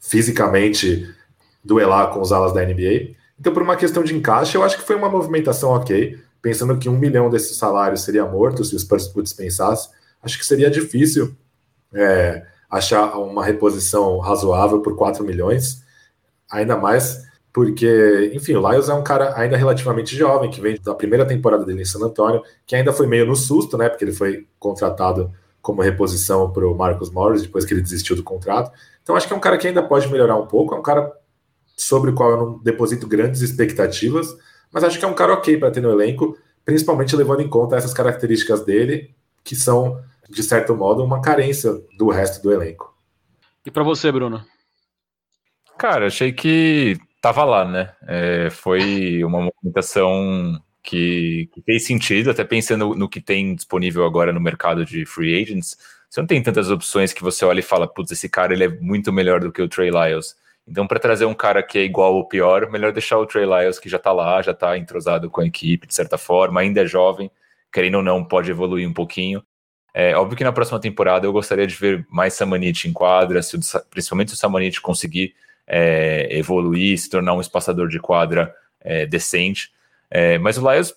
[0.02, 1.10] fisicamente
[1.64, 3.16] duelar com os alas da NBA.
[3.40, 6.20] Então, por uma questão de encaixe, eu acho que foi uma movimentação ok.
[6.42, 9.90] Pensando que um milhão desses salários seria morto se o Spurs o dispensasse,
[10.22, 11.34] acho que seria difícil
[11.94, 15.84] é, achar uma reposição razoável por 4 milhões
[16.50, 20.96] ainda mais porque, enfim, o Lyles é um cara ainda relativamente jovem, que vem da
[20.96, 24.14] primeira temporada dele em San Antonio, que ainda foi meio no susto, né, porque ele
[24.14, 25.32] foi contratado
[25.62, 28.72] como reposição para o Marcus Morris, depois que ele desistiu do contrato.
[29.04, 31.12] Então, acho que é um cara que ainda pode melhorar um pouco, é um cara
[31.76, 34.36] sobre o qual eu não deposito grandes expectativas,
[34.72, 37.76] mas acho que é um cara ok para ter no elenco, principalmente levando em conta
[37.76, 42.96] essas características dele, que são, de certo modo, uma carência do resto do elenco.
[43.66, 44.44] E para você, Bruno?
[45.78, 47.94] Cara, achei que tava lá, né?
[48.08, 54.34] É, foi uma movimentação que, que, fez sentido, até pensando no que tem disponível agora
[54.34, 55.78] no mercado de free agents.
[56.10, 58.70] Você não tem tantas opções que você olha e fala, putz, esse cara ele é
[58.70, 60.36] muito melhor do que o Trey Lyles.
[60.68, 63.80] Então, para trazer um cara que é igual ou pior, melhor deixar o Trey Lyles,
[63.80, 66.86] que já tá lá, já tá entrosado com a equipe, de certa forma, ainda é
[66.86, 67.32] jovem,
[67.72, 69.44] querendo ou não, pode evoluir um pouquinho.
[69.94, 73.58] É óbvio que na próxima temporada eu gostaria de ver mais Samanit em quadra, se
[73.90, 75.34] principalmente se o Samanit conseguir
[75.68, 79.72] é, evoluir, se tornar um espaçador de quadra é, decente.
[80.12, 80.94] É, mas o Lions,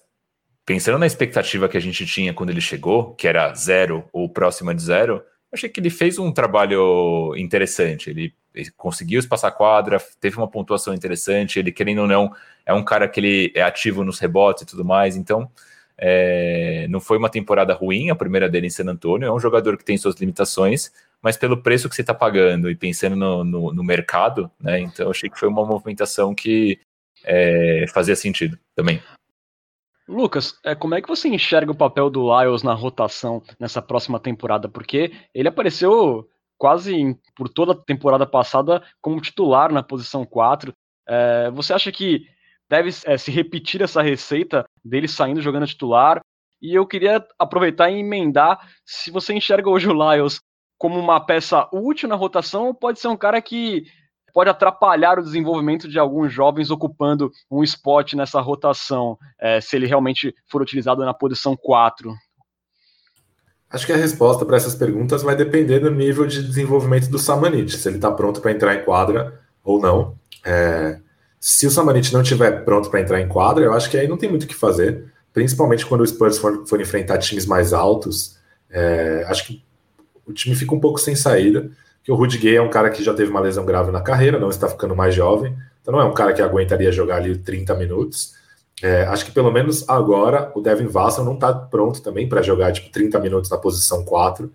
[0.66, 4.74] pensando na expectativa que a gente tinha quando ele chegou, que era zero ou próxima
[4.74, 5.22] de zero,
[5.52, 8.10] achei que ele fez um trabalho interessante.
[8.10, 11.58] Ele, ele conseguiu espaçar quadra, teve uma pontuação interessante.
[11.60, 12.34] Ele, querendo ou não,
[12.66, 15.16] é um cara que ele é ativo nos rebotes e tudo mais.
[15.16, 15.48] Então,
[15.96, 19.28] é, não foi uma temporada ruim, a primeira dele em San Antonio.
[19.28, 22.74] É um jogador que tem suas limitações, mas pelo preço que você está pagando e
[22.74, 24.80] pensando no, no, no, mercado, né?
[24.80, 26.80] Então achei que foi uma movimentação que
[27.24, 29.02] é, fazia sentido também.
[30.06, 34.20] Lucas, é, como é que você enxerga o papel do Lyles na rotação nessa próxima
[34.20, 34.68] temporada?
[34.68, 40.72] Porque ele apareceu quase por toda a temporada passada como titular na posição 4.
[41.08, 42.26] É, você acha que
[42.68, 46.20] deve é, se repetir essa receita dele saindo jogando titular?
[46.60, 50.40] E eu queria aproveitar e emendar se você enxerga hoje o Lyles
[50.78, 53.86] como uma peça útil na rotação ou pode ser um cara que
[54.34, 59.86] pode atrapalhar o desenvolvimento de alguns jovens ocupando um spot nessa rotação, é, se ele
[59.86, 62.12] realmente for utilizado na posição 4?
[63.70, 67.76] Acho que a resposta para essas perguntas vai depender do nível de desenvolvimento do Samanit,
[67.76, 70.16] se ele está pronto para entrar em quadra ou não.
[70.44, 70.98] É,
[71.38, 74.18] se o Samanit não estiver pronto para entrar em quadra, eu acho que aí não
[74.18, 78.36] tem muito o que fazer, principalmente quando o Spurs for, for enfrentar times mais altos.
[78.68, 79.64] É, acho que
[80.26, 81.70] o time fica um pouco sem saída
[82.04, 84.38] que o Rudy Gay é um cara que já teve uma lesão grave na carreira,
[84.38, 87.74] não está ficando mais jovem, então não é um cara que aguentaria jogar ali 30
[87.74, 88.34] minutos.
[88.82, 92.72] É, acho que pelo menos agora o Devin Vassell não está pronto também para jogar
[92.72, 94.52] tipo 30 minutos na posição 4.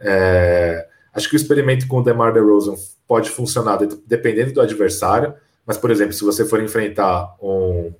[0.00, 2.74] É, acho que o experimento com o DeMar DeRozan
[3.08, 5.32] pode funcionar dependendo do adversário,
[5.66, 7.92] mas por exemplo, se você for enfrentar um,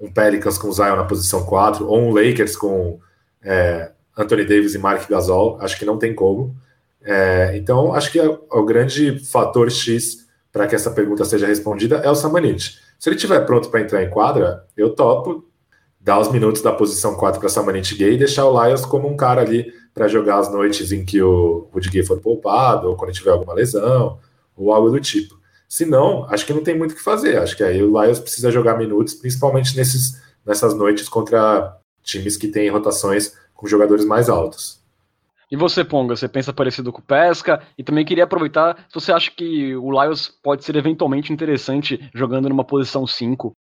[0.00, 2.98] um Pelicans com o Zion na posição 4 ou um Lakers com
[3.40, 6.56] é, Anthony Davis e Mark Gasol, acho que não tem como.
[7.04, 11.96] É, então, acho que é, o grande fator X para que essa pergunta seja respondida
[11.96, 12.78] é o Samanit.
[12.98, 15.44] Se ele estiver pronto para entrar em quadra, eu topo
[15.98, 19.16] dar os minutos da posição 4 para Samanit Gay e deixar o Lyles como um
[19.16, 23.12] cara ali para jogar as noites em que o Rudy Gay for poupado, ou quando
[23.12, 24.18] tiver alguma lesão,
[24.56, 25.40] ou algo do tipo.
[25.68, 27.38] Se não, acho que não tem muito o que fazer.
[27.38, 32.48] Acho que aí o Lyles precisa jogar minutos, principalmente nesses, nessas noites contra times que
[32.48, 34.81] têm rotações com jogadores mais altos.
[35.52, 37.62] E você, Ponga, você pensa parecido com o Pesca?
[37.76, 42.48] E também queria aproveitar se você acha que o Lyles pode ser eventualmente interessante jogando
[42.48, 43.52] numa posição 5.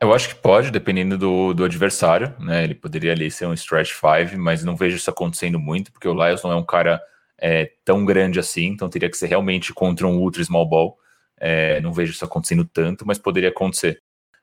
[0.00, 2.64] Eu acho que pode, dependendo do, do adversário, né?
[2.64, 6.14] Ele poderia ali ser um stretch 5, mas não vejo isso acontecendo muito, porque o
[6.14, 6.98] Lyles não é um cara
[7.38, 10.96] é, tão grande assim, então teria que ser realmente contra um ultra small ball.
[11.38, 14.00] É, não vejo isso acontecendo tanto, mas poderia acontecer.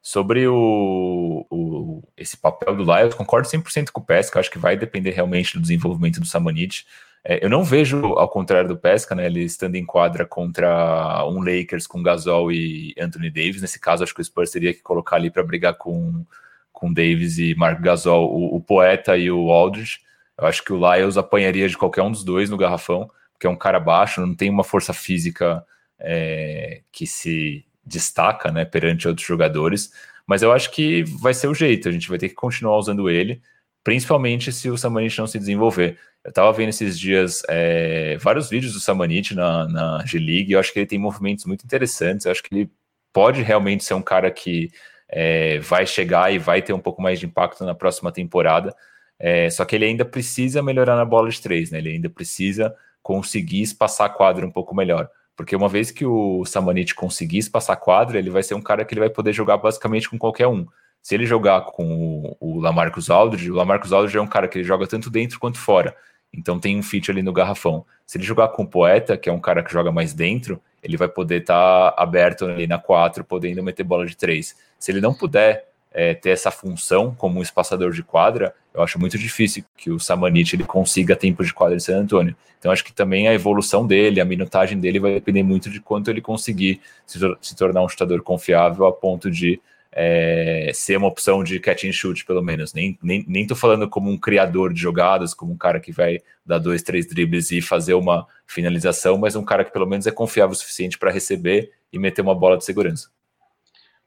[0.08, 4.78] Sobre o, o, esse papel do Lyles, concordo 100% com o Pesca, acho que vai
[4.78, 6.86] depender realmente do desenvolvimento do Samanit.
[7.24, 11.40] É, eu não vejo, ao contrário do Pesca, né, ele estando em quadra contra um
[11.40, 13.64] Lakers com Gasol e Anthony Davis.
[13.64, 16.24] Nesse caso, acho que o Spurs teria que colocar ali para brigar com,
[16.72, 20.02] com Davis e Mark Gasol, o, o, Poeta e o Aldridge.
[20.38, 23.50] Eu acho que o Lyles apanharia de qualquer um dos dois no garrafão, porque é
[23.50, 25.66] um cara baixo, não tem uma força física
[25.98, 29.92] é, que se destaca, né, perante outros jogadores,
[30.26, 33.10] mas eu acho que vai ser o jeito, a gente vai ter que continuar usando
[33.10, 33.42] ele,
[33.84, 35.98] principalmente se o Samanit não se desenvolver.
[36.24, 40.74] Eu estava vendo esses dias é, vários vídeos do Samanit na, na G-League, eu acho
[40.74, 42.72] que ele tem movimentos muito interessantes, eu acho que ele
[43.14, 44.72] pode realmente ser um cara que
[45.08, 48.76] é, vai chegar e vai ter um pouco mais de impacto na próxima temporada,
[49.20, 51.78] é, só que ele ainda precisa melhorar na bola de três, né?
[51.78, 55.10] Ele ainda precisa conseguir espaçar a quadra um pouco melhor.
[55.36, 58.94] Porque uma vez que o Samanit conseguisse passar quadra, ele vai ser um cara que
[58.94, 60.66] ele vai poder jogar basicamente com qualquer um.
[61.02, 64.66] Se ele jogar com o Lamarcus Aldridge, o Lamarcus Aldridge é um cara que ele
[64.66, 65.96] joga tanto dentro quanto fora.
[66.34, 67.86] Então tem um fit ali no garrafão.
[68.06, 70.98] Se ele jogar com o Poeta, que é um cara que joga mais dentro, ele
[70.98, 74.56] vai poder estar tá aberto ali na 4, podendo meter bola de 3.
[74.80, 79.00] Se ele não puder é, ter essa função como um espaçador de quadra, eu acho
[79.00, 82.36] muito difícil que o Samanit ele consiga tempo de quadra de San Antonio.
[82.60, 86.10] Então acho que também a evolução dele, a minutagem dele vai depender muito de quanto
[86.10, 91.42] ele conseguir se, se tornar um chutador confiável a ponto de é, ser uma opção
[91.42, 92.74] de catch and shoot, pelo menos.
[92.74, 96.20] Nem, nem, nem tô falando como um criador de jogadas, como um cara que vai
[96.46, 100.12] dar dois, três dribles e fazer uma finalização, mas um cara que pelo menos é
[100.12, 103.10] confiável o suficiente para receber e meter uma bola de segurança.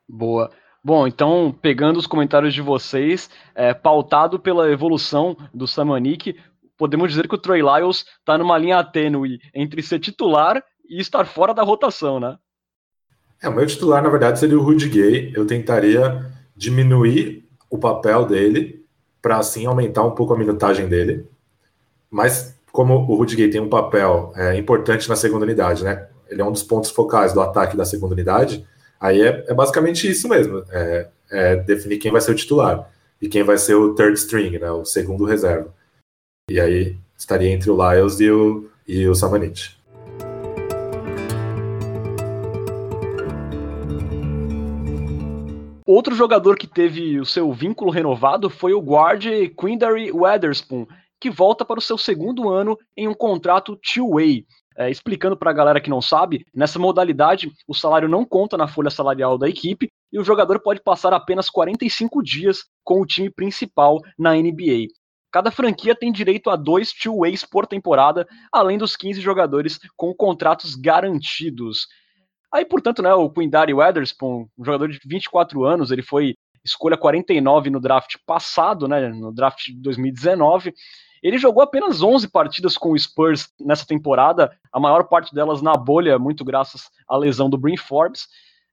[0.06, 0.50] Boa.
[0.88, 6.34] Bom, então, pegando os comentários de vocês, é, pautado pela evolução do Samanik,
[6.78, 11.26] podemos dizer que o Troy Lyles está numa linha tênue entre ser titular e estar
[11.26, 12.38] fora da rotação, né?
[13.42, 15.30] É, o meu titular, na verdade, seria o Rudy Gay.
[15.36, 16.24] Eu tentaria
[16.56, 18.82] diminuir o papel dele
[19.20, 21.28] para assim aumentar um pouco a minutagem dele.
[22.10, 26.08] Mas como o Rudy Gay tem um papel é, importante na segunda unidade, né?
[26.30, 28.66] Ele é um dos pontos focais do ataque da segunda unidade
[29.00, 33.28] Aí é, é basicamente isso mesmo, é, é, definir quem vai ser o titular e
[33.28, 35.72] quem vai ser o third string, né, o segundo reserva.
[36.50, 39.78] E aí estaria entre o Lyles e o, e o Samanit.
[45.86, 49.24] Outro jogador que teve o seu vínculo renovado foi o guard
[49.58, 50.86] Quindary Weatherspoon,
[51.20, 54.44] que volta para o seu segundo ano em um contrato two-way.
[54.78, 58.68] É, explicando para a galera que não sabe, nessa modalidade o salário não conta na
[58.68, 63.28] folha salarial da equipe e o jogador pode passar apenas 45 dias com o time
[63.28, 64.86] principal na NBA.
[65.32, 70.76] Cada franquia tem direito a dois two-ways por temporada, além dos 15 jogadores com contratos
[70.76, 71.88] garantidos.
[72.54, 77.68] Aí, portanto, né, o Quindary Weatherspoon, um jogador de 24 anos, ele foi escolha 49
[77.68, 80.72] no draft passado, né, no draft de 2019,
[81.22, 85.74] ele jogou apenas 11 partidas com o Spurs nessa temporada, a maior parte delas na
[85.74, 88.26] bolha, muito graças à lesão do Brin Forbes.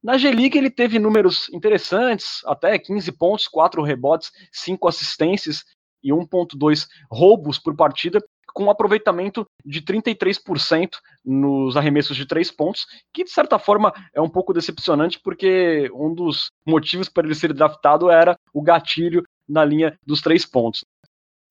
[0.04, 5.64] Na G-League ele teve números interessantes, até 15 pontos, 4 rebotes, 5 assistências
[6.04, 8.20] e 1.2 roubos por partida,
[8.54, 10.92] com um aproveitamento de 33%
[11.26, 16.14] nos arremessos de 3 pontos, que de certa forma é um pouco decepcionante, porque um
[16.14, 20.86] dos motivos para ele ser draftado era o gatilho na linha dos 3 pontos.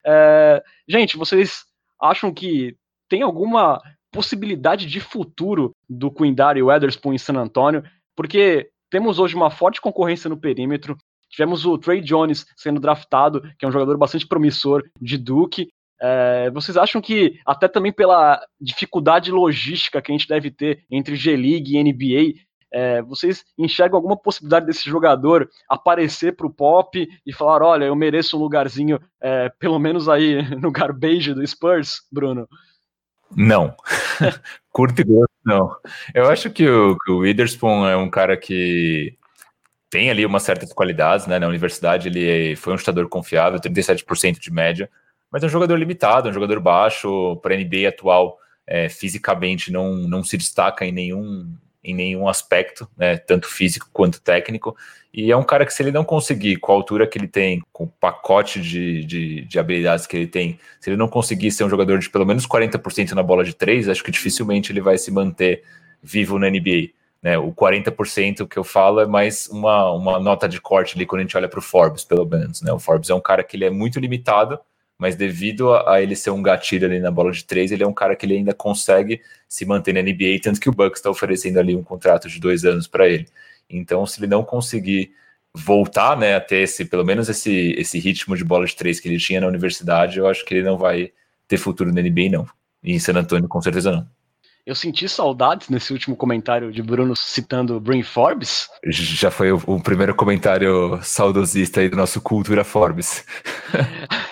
[0.07, 1.64] É, gente, vocês
[2.01, 2.77] acham que
[3.09, 3.81] tem alguma
[4.12, 7.83] possibilidade de futuro do Quindary Weatherspoon em San Antonio?
[8.17, 10.97] Porque temos hoje uma forte concorrência no perímetro.
[11.29, 15.69] Tivemos o Trey Jones sendo draftado, que é um jogador bastante promissor de Duke.
[16.01, 21.17] É, vocês acham que, até também pela dificuldade logística que a gente deve ter entre
[21.17, 22.40] G-League e NBA,
[22.72, 27.96] é, vocês enxergam alguma possibilidade desse jogador aparecer para o pop e falar: olha, eu
[27.96, 32.48] mereço um lugarzinho, é, pelo menos aí no garbage do Spurs, Bruno?
[33.37, 33.74] Não.
[34.72, 35.77] Curto e grosso, não.
[36.14, 39.16] Eu acho que o, que o Witherspoon é um cara que
[39.90, 41.38] tem ali umas certas qualidades, né?
[41.38, 44.90] Na universidade ele foi um chutador confiável, 37% de média,
[45.31, 49.94] mas é um jogador limitado, um jogador baixo, para a NBA atual, é, fisicamente não,
[49.94, 54.75] não se destaca em nenhum, em nenhum aspecto, né, tanto físico quanto técnico.
[55.12, 57.62] E é um cara que, se ele não conseguir, com a altura que ele tem,
[57.73, 61.62] com o pacote de, de, de habilidades que ele tem, se ele não conseguir ser
[61.62, 64.99] um jogador de pelo menos 40% na bola de três, acho que dificilmente ele vai
[64.99, 65.62] se manter
[66.03, 66.90] vivo na NBA.
[67.23, 71.20] Né, o 40% que eu falo é mais uma, uma nota de corte ali quando
[71.20, 72.61] a gente olha para o Forbes, pelo menos.
[72.61, 72.73] Né?
[72.73, 74.59] O Forbes é um cara que ele é muito limitado,
[74.98, 77.87] mas devido a, a, ele ser um gatilho ali na bola de três, ele é
[77.87, 81.11] um cara que ele ainda consegue se manter na NBA, tanto que o Bucks está
[81.11, 83.26] oferecendo ali um contrato de dois anos para ele.
[83.68, 85.12] Então, se ele não conseguir
[85.54, 89.09] voltar, né, a ter esse, pelo menos esse, esse ritmo de bola de três que
[89.09, 91.12] ele tinha na universidade, eu acho que ele não vai
[91.46, 92.46] ter futuro na NBA, não.
[92.83, 94.07] E em San Antonio, com certeza não.
[94.66, 98.66] Eu senti saudades nesse último comentário de Bruno citando Brain Forbes.
[98.87, 103.26] Já foi o, o primeiro comentário saudosista aí do nosso Cultura Forbes.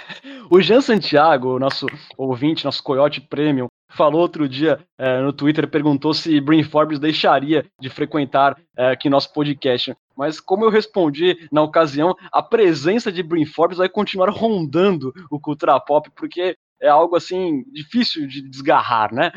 [0.54, 6.12] O Jean Santiago, nosso ouvinte, nosso Coyote Premium, falou outro dia é, no Twitter, perguntou
[6.12, 9.96] se Brain Forbes deixaria de frequentar é, aqui nosso podcast.
[10.14, 15.40] Mas como eu respondi na ocasião, a presença de Brain Forbes vai continuar rondando o
[15.40, 19.32] Cultura Pop, porque é algo assim difícil de desgarrar, né?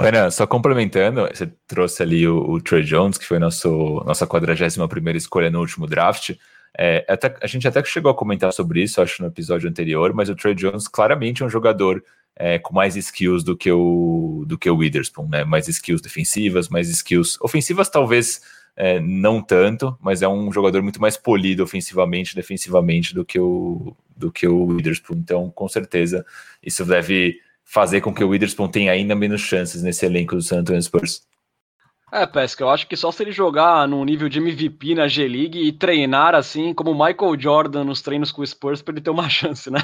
[0.00, 4.88] Renan, só complementando, você trouxe ali o, o Trey Jones, que foi nosso, nossa 41
[4.88, 6.34] primeira escolha no último draft.
[6.78, 10.28] É, até, a gente até chegou a comentar sobre isso, acho, no episódio anterior, mas
[10.28, 12.04] o Trey Jones claramente é um jogador
[12.36, 15.44] é, com mais skills do que o do que o Witherspoon, né?
[15.44, 18.42] Mais skills defensivas, mais skills ofensivas, talvez
[18.76, 23.96] é, não tanto, mas é um jogador muito mais polido ofensivamente, defensivamente do que o
[24.14, 25.16] do que o Witherspoon.
[25.16, 26.24] Então, com certeza,
[26.62, 30.60] isso deve fazer com que o Witherspoon tenha ainda menos chances nesse elenco do San
[30.60, 31.22] Antonio Spurs.
[32.12, 35.58] É, Pesca, eu acho que só se ele jogar num nível de MVP na G-League
[35.58, 39.28] e treinar assim, como Michael Jordan nos treinos com o Spurs, para ele ter uma
[39.30, 39.80] chance, né?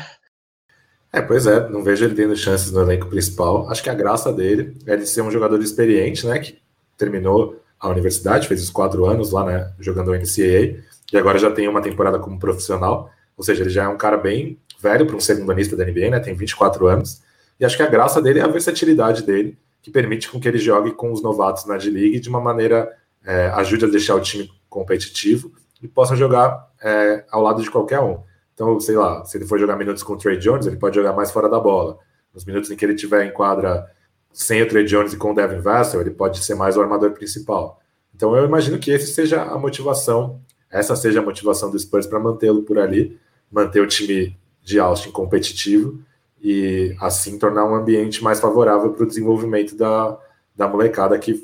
[1.12, 3.68] É, pois é, não vejo ele tendo chances no elenco principal.
[3.68, 6.38] Acho que a graça dele é de ser um jogador experiente, né?
[6.38, 6.58] Que
[6.96, 9.72] terminou a universidade, fez os quatro anos lá, né?
[9.80, 10.80] Jogando o NCAA,
[11.12, 13.10] e agora já tem uma temporada como profissional.
[13.36, 16.20] Ou seja, ele já é um cara bem velho para um segundanista da NBA, né?
[16.20, 17.20] Tem 24 anos.
[17.58, 20.58] E acho que a graça dele é a versatilidade dele que permite com que ele
[20.58, 24.48] jogue com os novatos na D-League de uma maneira é, ajude a deixar o time
[24.70, 28.20] competitivo e possa jogar é, ao lado de qualquer um.
[28.54, 31.12] Então, sei lá, se ele for jogar minutos com o Trey Jones, ele pode jogar
[31.12, 31.98] mais fora da bola.
[32.32, 33.90] Nos minutos em que ele tiver em quadra
[34.32, 37.10] sem o Trey Jones e com o Devin Vassell, ele pode ser mais o armador
[37.10, 37.80] principal.
[38.14, 40.40] Então, eu imagino que esse seja a motivação,
[40.70, 43.18] essa seja a motivação do Spurs para mantê-lo por ali,
[43.50, 46.00] manter o time de Austin competitivo
[46.42, 50.18] e assim tornar um ambiente mais favorável para o desenvolvimento da,
[50.56, 51.40] da molecada que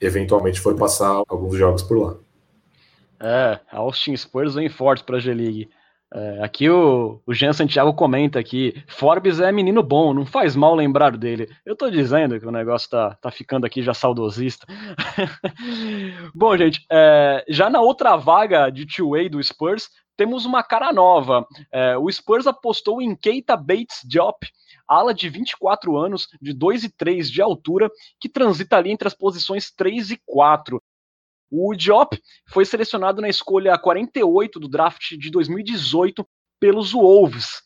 [0.00, 2.16] eventualmente for passar alguns jogos por lá.
[3.20, 5.68] É, Austin Spurs vem forte para a G-League.
[6.14, 10.74] É, aqui o, o Jean Santiago comenta aqui, Forbes é menino bom, não faz mal
[10.74, 11.48] lembrar dele.
[11.64, 14.66] Eu tô dizendo que o negócio tá, tá ficando aqui já saudosista.
[16.34, 21.46] bom, gente, é, já na outra vaga de two-way do Spurs, temos uma cara nova.
[21.70, 24.46] É, o Spurs apostou em Keita Bates Diop,
[24.86, 27.90] ala de 24 anos, de 2 e 3 de altura,
[28.20, 30.82] que transita ali entre as posições 3 e 4.
[31.50, 36.26] O Diop foi selecionado na escolha 48 do draft de 2018
[36.58, 37.62] pelos Wolves.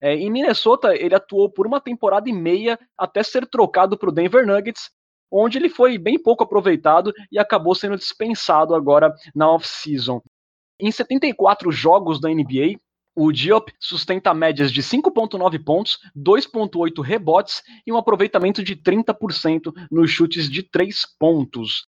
[0.00, 4.12] É, em Minnesota, ele atuou por uma temporada e meia até ser trocado para o
[4.12, 4.90] Denver Nuggets,
[5.30, 10.22] onde ele foi bem pouco aproveitado e acabou sendo dispensado agora na off-season.
[10.80, 12.78] Em 74 jogos da NBA,
[13.16, 20.10] o Diop sustenta médias de 5,9 pontos, 2,8 rebotes e um aproveitamento de 30% nos
[20.10, 21.86] chutes de 3 pontos.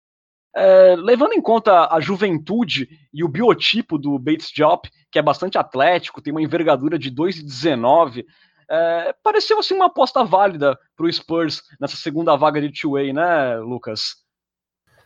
[0.53, 5.57] É, levando em conta a juventude e o biotipo do Bates Diop, que é bastante
[5.57, 8.25] atlético, tem uma envergadura de 2,19,
[8.69, 13.57] é, pareceu assim uma aposta válida para o Spurs nessa segunda vaga de two-way, né,
[13.59, 14.15] Lucas?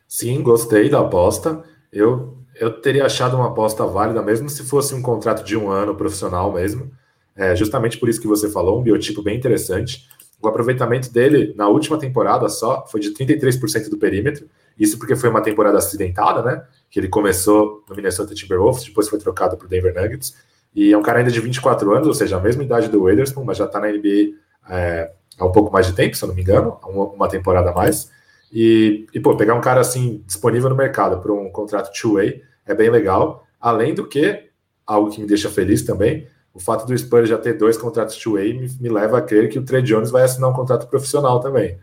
[0.07, 1.63] Sim, gostei da aposta.
[1.96, 5.93] Eu eu teria achado uma aposta válida, mesmo se fosse um contrato de um ano
[5.96, 6.89] profissional mesmo.
[7.36, 10.08] É, justamente por isso que você falou, um biotipo bem interessante.
[10.41, 14.48] O aproveitamento dele na última temporada só foi de 33% do perímetro.
[14.80, 16.64] Isso porque foi uma temporada acidentada, né?
[16.89, 20.36] Que ele começou no Minnesota Timberwolves, depois foi trocado para o Denver Nuggets.
[20.74, 23.43] E é um cara ainda de 24 anos, ou seja, a mesma idade do Witherspoon,
[23.43, 24.36] mas já está na NBA
[24.70, 27.74] é, há um pouco mais de tempo, se eu não me engano, uma, temporada a
[27.74, 28.12] mais.
[28.58, 32.74] E, e, pô, pegar um cara assim disponível no mercado para um contrato two-way é
[32.74, 33.45] bem legal.
[33.60, 34.49] Além do que,
[34.88, 38.53] algo que me deixa feliz também, o fato do Spurs já ter dois contratos two-way
[38.53, 41.78] me, me, leva a crer que o Trey Jones vai assinar um contrato profissional também.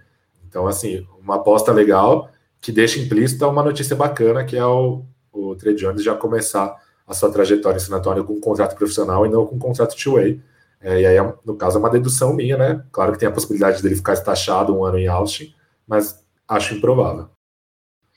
[0.48, 5.54] Então, assim, uma aposta legal que deixa implícita uma notícia bacana, que é o, o
[5.54, 6.74] Trey Jones já começar
[7.06, 9.94] a sua trajetória em San Antonio com um contrato profissional e não com um contrato
[9.94, 10.40] two-way.
[10.80, 12.82] É, e aí, no caso, é uma dedução minha, né?
[12.90, 15.54] Claro que tem a possibilidade dele ficar estachado um ano em Austin,
[15.86, 17.30] mas acho improvável.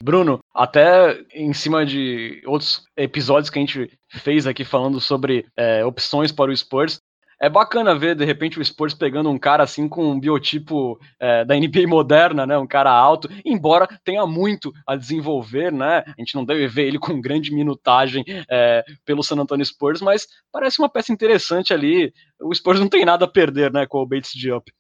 [0.02, 5.86] Bruno, até em cima de outros episódios que a gente fez aqui falando sobre é,
[5.86, 7.00] opções para o Spurs,
[7.40, 11.44] é bacana ver, de repente, o Spurs pegando um cara assim com um biotipo é,
[11.44, 12.58] da NBA moderna, né?
[12.58, 16.04] Um cara alto, embora tenha muito a desenvolver, né?
[16.08, 20.28] A gente não deve ver ele com grande minutagem é, pelo San Antonio Spurs, mas
[20.52, 22.14] parece uma peça interessante ali.
[22.42, 23.86] O Spurs não tem nada a perder, né?
[23.86, 24.72] Com o Bates Diop.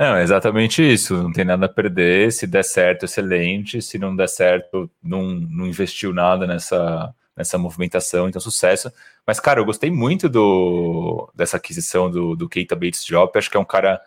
[0.00, 1.14] Não, é exatamente isso.
[1.14, 2.32] Não tem nada a perder.
[2.32, 3.82] Se der certo, excelente.
[3.82, 8.90] Se não der certo, não, não investiu nada nessa, nessa movimentação, então sucesso.
[9.26, 13.30] Mas, cara, eu gostei muito do, dessa aquisição do, do Keita Bates Job.
[13.36, 14.00] Acho que é um cara.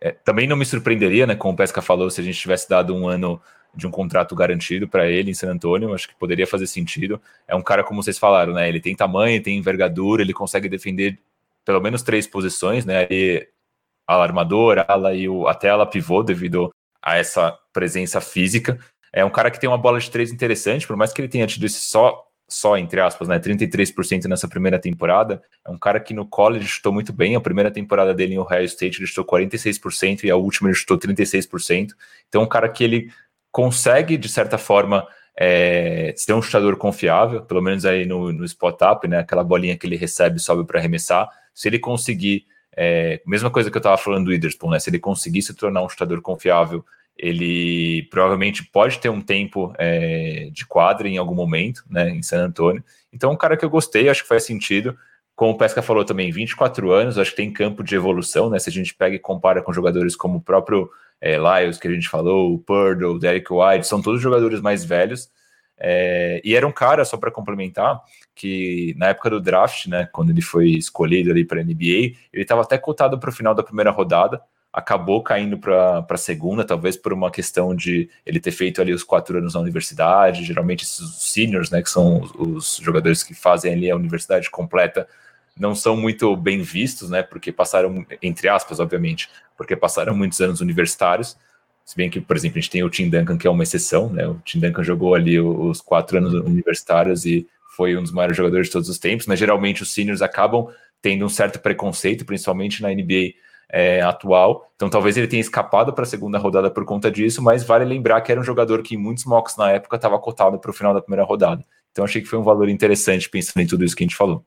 [0.00, 1.36] É, também não me surpreenderia, né?
[1.36, 3.40] Como o Pesca falou, se a gente tivesse dado um ano
[3.72, 7.22] de um contrato garantido para ele em San Antonio, acho que poderia fazer sentido.
[7.46, 8.68] É um cara, como vocês falaram, né?
[8.68, 11.20] Ele tem tamanho, tem envergadura, ele consegue defender
[11.64, 13.06] pelo menos três posições, né?
[14.08, 16.70] Ala armador, ala e o, até ala pivô, devido
[17.02, 18.78] a essa presença física.
[19.12, 21.46] É um cara que tem uma bola de três interessante, por mais que ele tenha
[21.46, 25.42] tido esse só, só entre aspas, né, 33% nessa primeira temporada.
[25.66, 27.36] É um cara que no college chutou muito bem.
[27.36, 30.98] A primeira temporada dele em Ohio State ele chutou 46% e a última ele chutou
[30.98, 31.90] 36%.
[32.28, 33.12] Então, é um cara que ele
[33.52, 35.06] consegue, de certa forma,
[35.38, 39.86] é, ser um chutador confiável, pelo menos aí no, no spot-up, né, aquela bolinha que
[39.86, 41.28] ele recebe sobe para arremessar.
[41.54, 42.46] Se ele conseguir
[42.80, 44.78] é, mesma coisa que eu estava falando do Witherspoon, né?
[44.78, 46.84] Se ele conseguir se tornar um chutador confiável,
[47.16, 52.08] ele provavelmente pode ter um tempo é, de quadra em algum momento, né?
[52.08, 52.84] Em San Antonio.
[53.12, 54.96] Então, um cara que eu gostei, acho que faz sentido.
[55.34, 58.60] Como o Pesca falou também, 24 anos, acho que tem campo de evolução, né?
[58.60, 60.88] Se a gente pega e compara com jogadores como o próprio
[61.20, 64.84] é, Lyles, que a gente falou, o Purdle, o Derek White, são todos jogadores mais
[64.84, 65.28] velhos.
[65.80, 68.02] É, e era um cara, só para complementar,
[68.34, 72.62] que na época do draft, né, quando ele foi escolhido ali para NBA, ele estava
[72.62, 74.40] até cotado para o final da primeira rodada,
[74.72, 79.02] acabou caindo para a segunda, talvez por uma questão de ele ter feito ali os
[79.02, 80.44] quatro anos na universidade.
[80.44, 85.08] Geralmente, esses seniors, né, que são os, os jogadores que fazem ali a universidade completa,
[85.58, 90.60] não são muito bem vistos, né, porque passaram, entre aspas, obviamente, porque passaram muitos anos
[90.60, 91.36] universitários.
[91.88, 94.10] Se bem que, por exemplo, a gente tem o Tim Duncan, que é uma exceção,
[94.10, 94.28] né?
[94.28, 98.66] O Tim Duncan jogou ali os quatro anos universitários e foi um dos maiores jogadores
[98.66, 100.68] de todos os tempos, mas geralmente os seniors acabam
[101.00, 103.32] tendo um certo preconceito, principalmente na NBA
[103.70, 104.70] é, atual.
[104.76, 108.20] Então talvez ele tenha escapado para a segunda rodada por conta disso, mas vale lembrar
[108.20, 110.92] que era um jogador que em muitos mocks na época estava cotado para o final
[110.92, 111.64] da primeira rodada.
[111.90, 114.44] Então achei que foi um valor interessante pensando em tudo isso que a gente falou.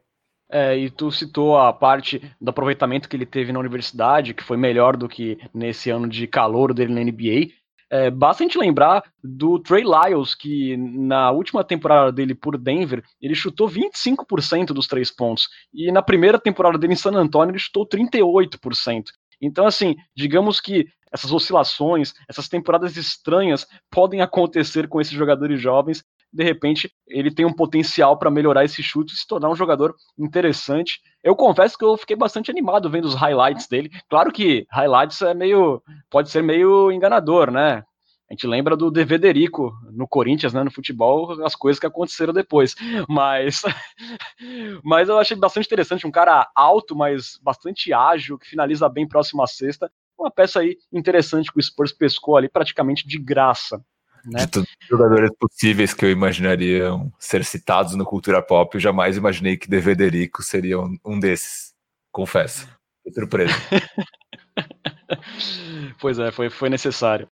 [0.52, 4.58] É, e tu citou a parte do aproveitamento que ele teve na universidade, que foi
[4.58, 7.54] melhor do que nesse ano de calor dele na NBA.
[7.89, 13.04] É, basta a gente lembrar do Trey Lyles, que na última temporada dele por Denver,
[13.22, 15.47] ele chutou 25% dos três pontos.
[15.74, 19.06] E na primeira temporada dele em San Antonio, ele chutou 38%.
[19.41, 26.04] Então, assim, digamos que essas oscilações, essas temporadas estranhas podem acontecer com esses jogadores jovens,
[26.34, 29.95] de repente ele tem um potencial para melhorar esse chute e se tornar um jogador
[30.17, 30.99] interessante.
[31.23, 33.91] Eu confesso que eu fiquei bastante animado vendo os highlights dele.
[34.09, 37.84] Claro que highlights é meio pode ser meio enganador, né?
[38.29, 42.73] A gente lembra do Devederico no Corinthians, né, no futebol, as coisas que aconteceram depois.
[43.09, 43.61] Mas,
[44.86, 49.43] mas eu achei bastante interessante, um cara alto, mas bastante ágil, que finaliza bem próximo
[49.43, 49.91] à cesta.
[50.17, 53.84] Uma peça aí interessante que o Spurs pescou ali praticamente de graça.
[54.26, 54.45] Né?
[54.45, 59.17] De todos os jogadores possíveis que eu imaginaria ser citados no Cultura Pop, eu jamais
[59.17, 61.72] imaginei que Devederico seria um, um desses.
[62.11, 62.67] Confesso.
[62.97, 63.53] Fiquei surpreso.
[65.99, 67.28] pois é, foi, foi necessário.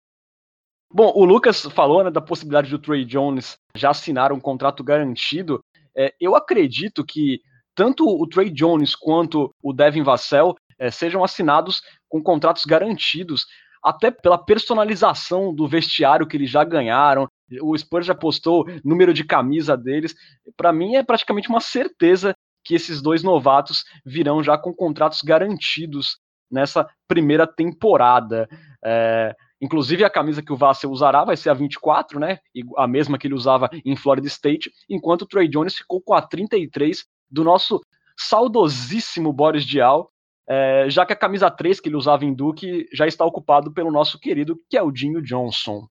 [0.91, 5.59] Bom, o Lucas falou né, da possibilidade do Trey Jones já assinar um contrato garantido.
[5.95, 7.41] É, eu acredito que
[7.75, 13.45] tanto o Trey Jones quanto o Devin Vassell é, sejam assinados com contratos garantidos,
[13.87, 17.27] até pela personalização do vestiário que eles já ganharam.
[17.61, 20.13] O Spurs já postou número de camisa deles.
[20.55, 26.17] Para mim é praticamente uma certeza que esses dois novatos virão já com contratos garantidos
[26.51, 28.47] nessa primeira temporada.
[28.83, 32.37] É, Inclusive, a camisa que o Vassell usará vai ser a 24, né?
[32.77, 36.21] A mesma que ele usava em Florida State, enquanto o Trey Jones ficou com a
[36.21, 37.81] 33 do nosso
[38.15, 40.11] saudosíssimo Boris Dial,
[40.47, 43.91] é, já que a camisa 3 que ele usava em Duke já está ocupado pelo
[43.91, 45.85] nosso querido Keldinho Johnson.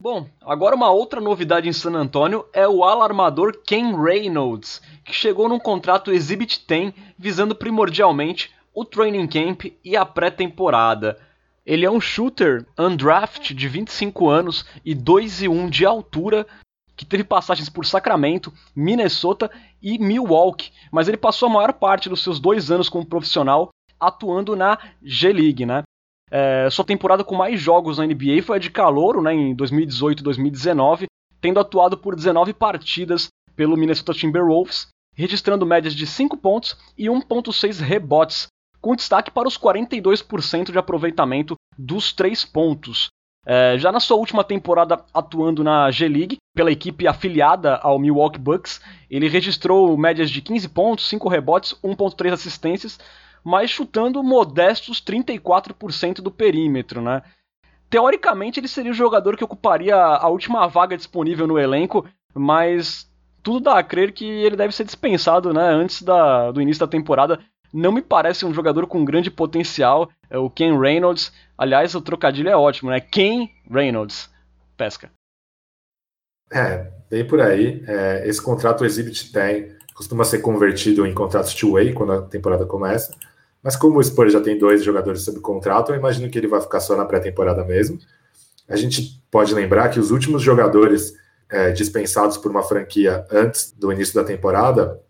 [0.00, 5.48] Bom, agora uma outra novidade em San Antonio é o alarmador Ken Reynolds, que chegou
[5.48, 11.18] num contrato Exhibit 10 visando primordialmente o training camp e a pré-temporada.
[11.64, 16.48] Ele é um shooter undraft de 25 anos e 2 e 1 de altura,
[16.96, 19.48] que teve passagens por Sacramento, Minnesota
[19.82, 24.56] e Milwaukee, mas ele passou a maior parte dos seus dois anos como profissional atuando
[24.56, 25.82] na G-League, né?
[26.30, 30.20] É, sua temporada com mais jogos na NBA foi a de calouro, né, em 2018
[30.20, 31.06] e 2019,
[31.40, 37.80] tendo atuado por 19 partidas pelo Minnesota Timberwolves, registrando médias de 5 pontos e 1.6
[37.80, 38.46] rebotes
[38.80, 43.08] com destaque para os 42% de aproveitamento dos três pontos.
[43.44, 48.80] É, já na sua última temporada atuando na G-League, pela equipe afiliada ao Milwaukee Bucks,
[49.10, 53.00] ele registrou médias de 15 pontos, 5 rebotes, 1.3 assistências,
[53.42, 57.22] mas chutando modestos 34% do perímetro, né?
[57.90, 63.10] Teoricamente, ele seria o jogador que ocuparia a última vaga disponível no elenco, mas
[63.42, 66.90] tudo dá a crer que ele deve ser dispensado né, antes da, do início da
[66.90, 67.40] temporada,
[67.72, 70.10] não me parece um jogador com grande potencial.
[70.28, 71.32] É o Ken Reynolds.
[71.62, 72.98] Aliás, o trocadilho é ótimo, né?
[72.98, 74.28] Ken Reynolds.
[74.76, 75.12] Pesca.
[76.52, 77.84] É, bem por aí.
[77.86, 83.14] É, esse contrato Exhibit tem costuma ser convertido em contratos two-way quando a temporada começa.
[83.62, 86.60] Mas como o Spurs já tem dois jogadores sob contrato, eu imagino que ele vai
[86.60, 87.96] ficar só na pré-temporada mesmo.
[88.68, 91.14] A gente pode lembrar que os últimos jogadores
[91.48, 95.00] é, dispensados por uma franquia antes do início da temporada,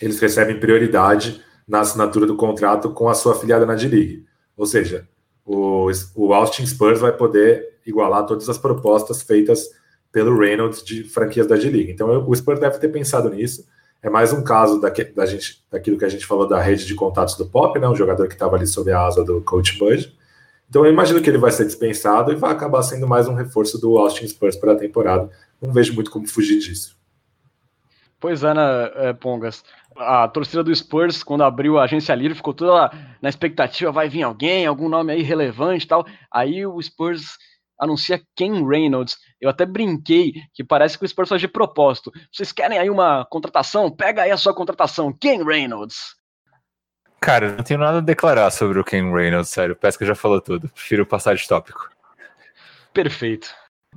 [0.00, 4.24] eles recebem prioridade na assinatura do contrato com a sua afiliada na D-League.
[4.56, 5.06] Ou seja,
[5.48, 9.70] o, o Austin Spurs vai poder igualar todas as propostas feitas
[10.12, 11.90] pelo Reynolds de franquias da D-League.
[11.90, 13.66] Então o Spurs deve ter pensado nisso.
[14.02, 17.34] É mais um caso da gente, daquilo que a gente falou da rede de contatos
[17.34, 17.88] do Pop, né?
[17.88, 20.14] um jogador que estava ali sob a asa do Coach Bud.
[20.68, 23.80] Então eu imagino que ele vai ser dispensado e vai acabar sendo mais um reforço
[23.80, 25.30] do Austin Spurs para a temporada.
[25.62, 26.97] Não vejo muito como fugir disso.
[28.20, 29.62] Pois é, né, é, Pongas?
[29.98, 32.90] a torcida do Spurs, quando abriu a agência livre, ficou toda
[33.20, 36.06] na expectativa, vai vir alguém, algum nome aí relevante e tal.
[36.30, 37.36] Aí o Spurs
[37.78, 39.16] anuncia Ken Reynolds.
[39.40, 42.12] Eu até brinquei que parece que o Spurs faz de propósito.
[42.32, 43.90] Vocês querem aí uma contratação?
[43.90, 46.16] Pega aí a sua contratação, Ken Reynolds.
[47.20, 49.74] Cara, eu não tenho nada a declarar sobre o Ken Reynolds, sério.
[49.74, 50.68] O Pesca já falou tudo.
[50.68, 51.90] Prefiro passar de tópico.
[52.92, 53.48] Perfeito.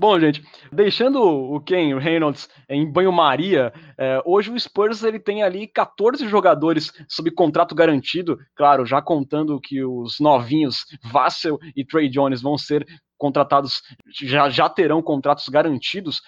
[0.02, 5.68] Bom, gente, deixando o Ken Reynolds em banho-maria, é, hoje o Spurs ele tem ali
[5.68, 12.42] 14 jogadores sob contrato garantido, claro, já contando que os novinhos Vassell e Trey Jones
[12.42, 12.84] vão ser
[13.16, 13.84] contratados,
[14.24, 16.20] já, já terão contratos garantidos.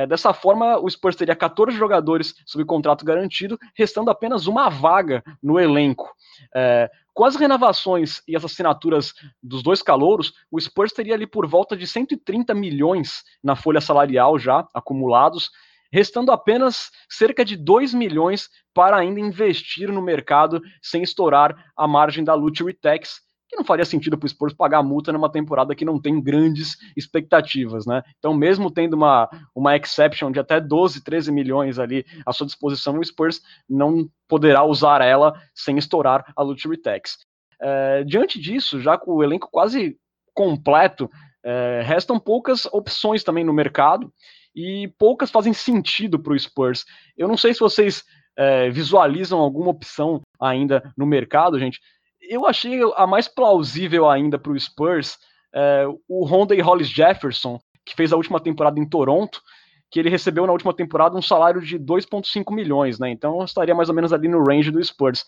[0.00, 5.22] É, dessa forma, o Spurs teria 14 jogadores sob contrato garantido, restando apenas uma vaga
[5.42, 6.10] no elenco.
[6.54, 11.46] É, com as renovações e as assinaturas dos dois calouros, o Spurs teria ali por
[11.46, 15.50] volta de 130 milhões na folha salarial já acumulados,
[15.92, 22.24] restando apenas cerca de 2 milhões para ainda investir no mercado sem estourar a margem
[22.24, 23.20] da Luxury Tax,
[23.50, 26.76] que não faria sentido para o Spurs pagar multa numa temporada que não tem grandes
[26.96, 28.02] expectativas, né?
[28.18, 32.98] Então, mesmo tendo uma, uma exception de até 12, 13 milhões ali à sua disposição,
[32.98, 37.18] o Spurs não poderá usar ela sem estourar a luxury tax.
[37.60, 39.96] É, diante disso, já com o elenco quase
[40.32, 41.10] completo,
[41.42, 44.12] É, restam poucas opções também no mercado
[44.54, 46.84] e poucas fazem sentido para o Spurs.
[47.16, 48.04] Eu não sei se vocês
[48.36, 51.80] é, visualizam alguma opção ainda no mercado, gente.
[52.30, 55.18] Eu achei a mais plausível ainda para o Spurs
[55.52, 59.42] é, o Rondé Hollis Jefferson, que fez a última temporada em Toronto,
[59.90, 63.10] que ele recebeu na última temporada um salário de 2,5 milhões, né?
[63.10, 65.24] Então estaria mais ou menos ali no range do Spurs.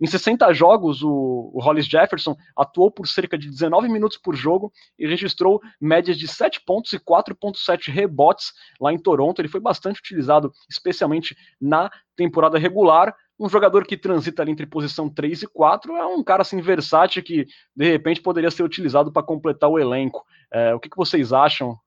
[0.00, 4.72] Em 60 jogos, o, o Hollis Jefferson atuou por cerca de 19 minutos por jogo
[4.98, 9.40] e registrou médias de 7 pontos e 4,7 rebotes lá em Toronto.
[9.40, 13.14] Ele foi bastante utilizado, especialmente na temporada regular.
[13.38, 17.22] Um jogador que transita ali entre posição 3 e 4 é um cara assim versátil
[17.22, 20.24] que de repente poderia ser utilizado para completar o elenco.
[20.50, 21.78] É, o que, que vocês acham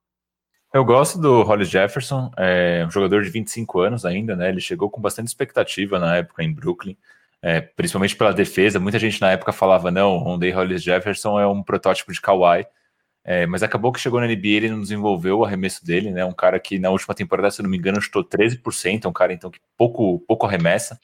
[0.72, 4.50] eu gosto do Hollis Jefferson, é um jogador de 25 anos ainda, né?
[4.50, 6.96] Ele chegou com bastante expectativa na época em Brooklyn
[7.42, 8.80] é, principalmente pela defesa.
[8.80, 12.66] Muita gente na época falava: não, o Rondé Hollis Jefferson é um protótipo de Kawhi.
[13.24, 16.26] É, mas acabou que chegou na NBA ele não desenvolveu o arremesso dele, né?
[16.26, 19.34] Um cara que na última temporada, se não me engano, chutou 13%, é um cara
[19.34, 21.00] então que pouco, pouco arremessa.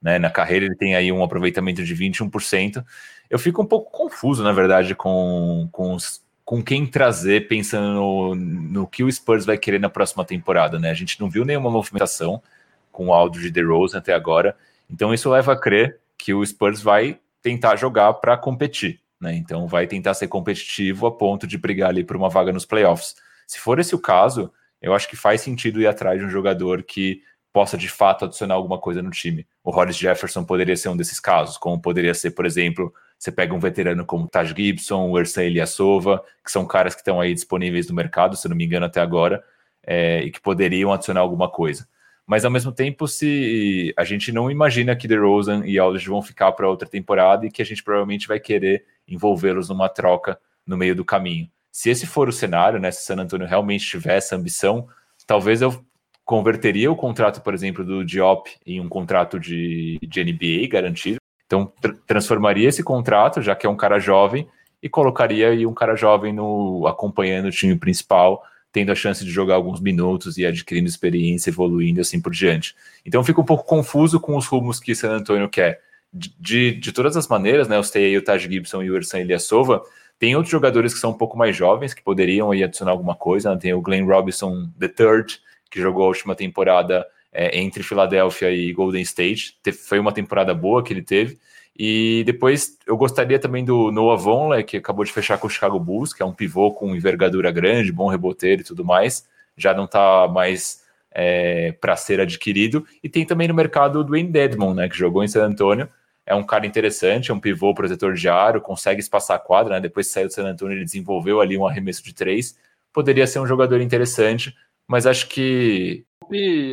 [0.00, 0.18] Né?
[0.18, 2.84] Na carreira ele tem aí um aproveitamento de 21%.
[3.28, 8.34] Eu fico um pouco confuso, na verdade, com, com, os, com quem trazer, pensando no,
[8.34, 10.90] no, que o Spurs vai querer na próxima temporada, né?
[10.90, 12.42] A gente não viu nenhuma movimentação
[12.90, 14.56] com o Aldo de DeRozan até agora.
[14.90, 19.34] Então isso leva a crer que o Spurs vai tentar jogar para competir, né?
[19.36, 23.14] Então vai tentar ser competitivo a ponto de brigar ali por uma vaga nos playoffs.
[23.46, 26.82] Se for esse o caso, eu acho que faz sentido ir atrás de um jogador
[26.82, 27.22] que
[27.52, 29.46] possa de fato adicionar alguma coisa no time.
[29.64, 33.54] O Hollis Jefferson poderia ser um desses casos, como poderia ser, por exemplo, você pega
[33.54, 37.88] um veterano como Taj Gibson, o Ersan Ilyasova, que são caras que estão aí disponíveis
[37.88, 39.42] no mercado, se não me engano, até agora,
[39.86, 41.86] é, e que poderiam adicionar alguma coisa
[42.30, 46.52] mas ao mesmo tempo, se a gente não imagina que DeRozan e Aldridge vão ficar
[46.52, 50.94] para outra temporada e que a gente provavelmente vai querer envolvê-los numa troca no meio
[50.94, 51.50] do caminho.
[51.72, 54.86] Se esse for o cenário, né, se San Antonio realmente tiver essa ambição,
[55.26, 55.84] talvez eu
[56.30, 61.18] converteria o contrato, por exemplo, do Diop em um contrato de, de NBA garantido.
[61.44, 64.46] Então, tr transformaria esse contrato, já que é um cara jovem,
[64.80, 69.30] e colocaria aí um cara jovem no acompanhando o time principal tendo a chance de
[69.32, 72.76] jogar alguns minutos e adquirindo experiência, evoluindo assim por diante.
[73.04, 75.80] Então eu fico um pouco confuso com os rumos que San Antonio quer.
[76.12, 79.18] De, de, de todas as maneiras, né, citei aí o Taj Gibson e o Ersan
[79.18, 79.82] Ilyasova,
[80.16, 83.50] tem outros jogadores que são um pouco mais jovens, que poderiam aí adicionar alguma coisa,
[83.52, 83.58] né?
[83.60, 85.40] tem o Glenn Robinson III,
[85.70, 90.82] que jogou a última temporada é, entre Filadélfia e Golden State, foi uma temporada boa
[90.82, 91.38] que ele teve,
[91.82, 95.80] e depois eu gostaria também do Noah Vonleh, que acabou de fechar com o Chicago
[95.80, 99.26] Bulls, que é um pivô com envergadura grande, bom reboteiro e tudo mais.
[99.56, 102.86] Já não está mais é, para ser adquirido.
[103.02, 105.88] E tem também no mercado o Dwayne Dedmon, né, que jogou em San Antonio.
[106.26, 109.80] É um cara interessante, é um pivô protetor de aro, consegue espaçar a quadra, né?
[109.80, 112.56] Depois que saiu do San Antonio, ele desenvolveu ali um arremesso de três.
[112.92, 114.54] Poderia ser um jogador interessante,
[114.90, 116.04] mas acho que.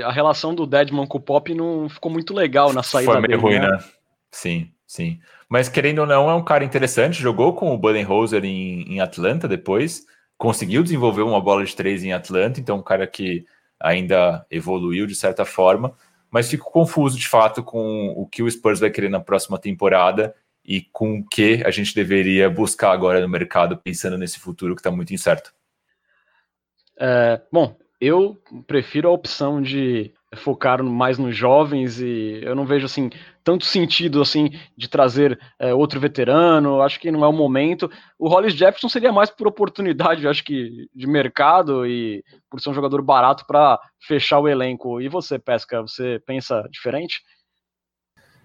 [0.04, 3.40] a relação do Dedmon com o Pop não ficou muito legal na saída Foi meio
[3.40, 3.70] dele, ruim, né?
[3.70, 3.84] né?
[4.32, 4.72] Sim.
[4.88, 5.20] Sim.
[5.48, 7.22] Mas querendo ou não, é um cara interessante.
[7.22, 10.04] Jogou com o Budenholzer em, em Atlanta depois.
[10.36, 12.60] Conseguiu desenvolver uma bola de três em Atlanta.
[12.60, 13.46] Então, um cara que
[13.80, 15.94] ainda evoluiu de certa forma.
[16.32, 20.34] Mas fico confuso de fato com o que o Spurs vai querer na próxima temporada
[20.66, 24.80] e com o que a gente deveria buscar agora no mercado, pensando nesse futuro que
[24.80, 25.54] está muito incerto.
[27.00, 32.86] É, bom, eu prefiro a opção de focar mais nos jovens e eu não vejo
[32.86, 33.10] assim
[33.44, 36.82] tanto sentido assim de trazer é, outro veterano.
[36.82, 37.90] Acho que não é o momento.
[38.20, 42.74] O Hollis Jefferson seria mais por oportunidade, acho que de mercado e por ser um
[42.74, 45.02] jogador barato para fechar o elenco.
[45.02, 47.22] E você, Pesca, você pensa diferente?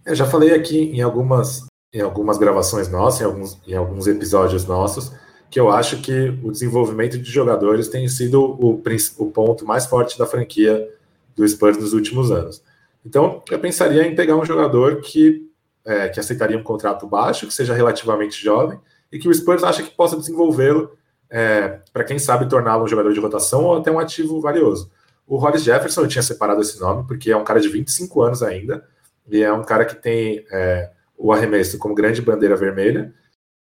[0.06, 4.64] Eu já falei aqui em algumas em algumas gravações nossas, em alguns, em alguns episódios
[4.64, 5.12] nossos,
[5.52, 8.82] que eu acho que o desenvolvimento de jogadores tem sido o,
[9.18, 10.88] o ponto mais forte da franquia
[11.36, 12.62] do Spurs nos últimos anos.
[13.04, 15.46] Então, eu pensaria em pegar um jogador que,
[15.84, 18.80] é, que aceitaria um contrato baixo, que seja relativamente jovem,
[19.12, 20.96] e que o Spurs acha que possa desenvolvê-lo
[21.28, 24.90] é, para, quem sabe, torná-lo um jogador de rotação ou até um ativo valioso.
[25.26, 28.42] O Hollis Jefferson, eu tinha separado esse nome, porque é um cara de 25 anos
[28.42, 28.82] ainda,
[29.28, 33.12] e é um cara que tem é, o arremesso como grande bandeira vermelha.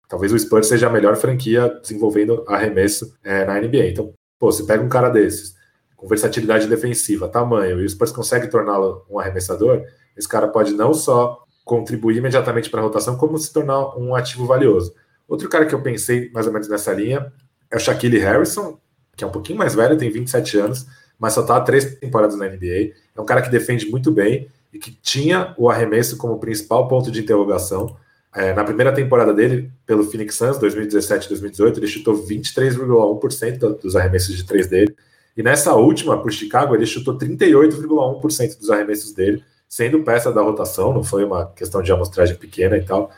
[0.08, 3.88] Talvez o Spurs seja a melhor franquia desenvolvendo arremesso é, na NBA.
[3.88, 5.54] Então, pô, você pega um cara desses,
[5.96, 9.84] com versatilidade defensiva, tamanho, e o Spurs consegue torná-lo um arremessador,
[10.16, 14.46] esse cara pode não só contribuir imediatamente para a rotação, como se tornar um ativo
[14.46, 14.94] valioso.
[15.28, 17.30] Outro cara que eu pensei mais ou menos nessa linha
[17.70, 18.78] é o Shaquille Harrison,
[19.14, 20.86] que é um pouquinho mais velho, tem 27 anos,
[21.18, 22.94] mas só está há três temporadas na NBA.
[23.14, 27.10] É um cara que defende muito bem e que tinha o arremesso como principal ponto
[27.10, 27.96] de interrogação.
[28.34, 34.44] É, na primeira temporada dele, pelo Phoenix Suns, 2017-2018, ele chutou 23,1% dos arremessos de
[34.44, 34.94] três dele.
[35.36, 40.92] E nessa última, o Chicago, ele chutou 38,1% dos arremessos dele, sendo peça da rotação,
[40.92, 43.10] não foi uma questão de amostragem pequena e tal.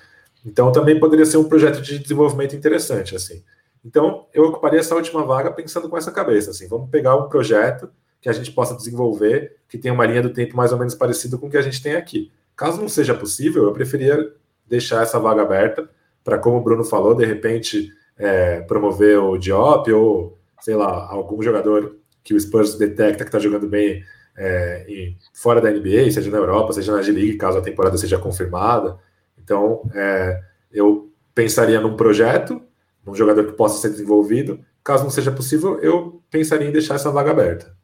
[0.44, 3.42] Então também poderia ser um projeto de desenvolvimento interessante, assim.
[3.84, 7.90] Então eu ocuparia essa última vaga pensando com essa cabeça, assim, vamos pegar um projeto
[8.20, 11.38] que a gente possa desenvolver, que tenha uma linha do tempo mais ou menos parecida
[11.38, 12.30] com o que a gente tem aqui.
[12.54, 14.34] Caso não seja possível, eu preferia
[14.70, 15.90] deixar essa vaga aberta
[16.24, 21.42] para, como o Bruno falou, de repente é, promover o Diop ou, sei lá, algum
[21.42, 24.04] jogador que o Spurs detecta que está jogando bem
[24.36, 28.98] é, fora da NBA, seja na Europa, seja na G-League, caso a temporada seja confirmada.
[29.42, 30.40] Então, é,
[30.70, 32.62] eu pensaria num projeto,
[33.04, 34.60] num jogador que possa ser desenvolvido.
[34.84, 37.74] Caso não seja possível, eu pensaria em deixar essa vaga aberta.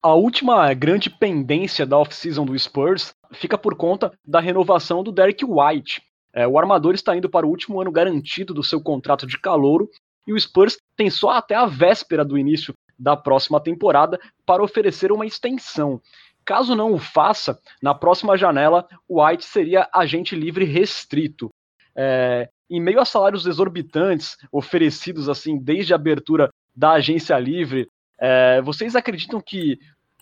[0.00, 5.44] A última grande pendência da off-season do Spurs fica por conta da renovação do Derek
[5.44, 6.00] White.
[6.32, 9.90] É, o armador está indo para o último ano garantido do seu contrato de calouro
[10.24, 15.10] e o Spurs tem só até a véspera do início da próxima temporada para oferecer
[15.10, 16.00] uma extensão.
[16.44, 21.50] Caso não o faça, na próxima janela, o White seria agente livre restrito.
[21.96, 27.88] É, em meio a salários exorbitantes oferecidos assim desde a abertura da agência livre,
[28.20, 29.78] é, vocês acreditam que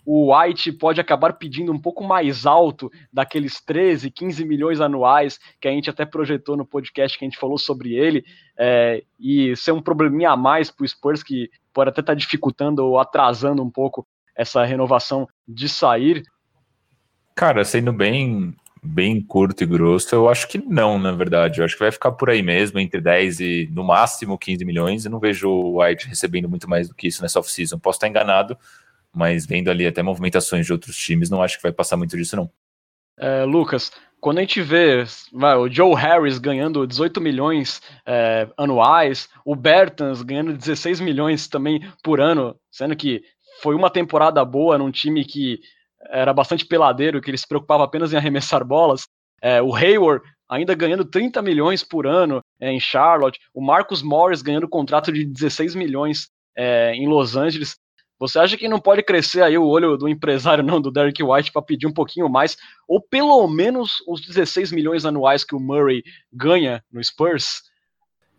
[0.06, 5.66] o White pode acabar pedindo um pouco mais alto daqueles 13, 15 milhões anuais que
[5.66, 8.24] a gente até projetou no podcast que a gente falou sobre ele,
[8.56, 12.18] é, e ser um probleminha a mais para o Spurs que pode até estar tá
[12.18, 16.22] dificultando ou atrasando um pouco essa renovação de sair?
[17.34, 18.54] Cara, sendo bem
[18.86, 21.60] bem curto e grosso, eu acho que não, na verdade.
[21.60, 25.04] Eu acho que vai ficar por aí mesmo, entre 10 e no máximo 15 milhões.
[25.04, 27.78] Eu não vejo o White recebendo muito mais do que isso nessa off-season.
[27.78, 28.56] Posso estar enganado,
[29.12, 32.36] mas vendo ali até movimentações de outros times, não acho que vai passar muito disso,
[32.36, 32.50] não.
[33.18, 39.28] É, Lucas, quando a gente vê vai, o Joe Harris ganhando 18 milhões é, anuais,
[39.44, 43.22] o Bertans ganhando 16 milhões também por ano, sendo que
[43.62, 45.60] foi uma temporada boa num time que
[46.10, 49.06] era bastante peladeiro, que ele se preocupava apenas em arremessar bolas.
[49.42, 54.42] É, o Hayward ainda ganhando 30 milhões por ano é, em Charlotte, o Marcus Morris
[54.42, 57.76] ganhando contrato de 16 milhões é, em Los Angeles.
[58.18, 61.52] Você acha que não pode crescer aí o olho do empresário, não, do Derek White,
[61.52, 62.56] para pedir um pouquinho mais,
[62.88, 66.02] ou pelo menos os 16 milhões anuais que o Murray
[66.32, 67.62] ganha no Spurs?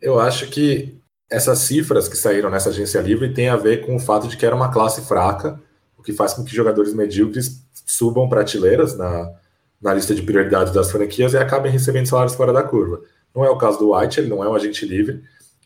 [0.00, 1.00] Eu acho que
[1.30, 4.46] essas cifras que saíram nessa agência livre têm a ver com o fato de que
[4.46, 5.62] era uma classe fraca,
[5.98, 9.32] o que faz com que jogadores medíocres subam prateleiras na,
[9.80, 13.02] na lista de prioridades das franquias e acabem recebendo salários fora da curva.
[13.34, 15.22] Não é o caso do White, ele não é um agente livre,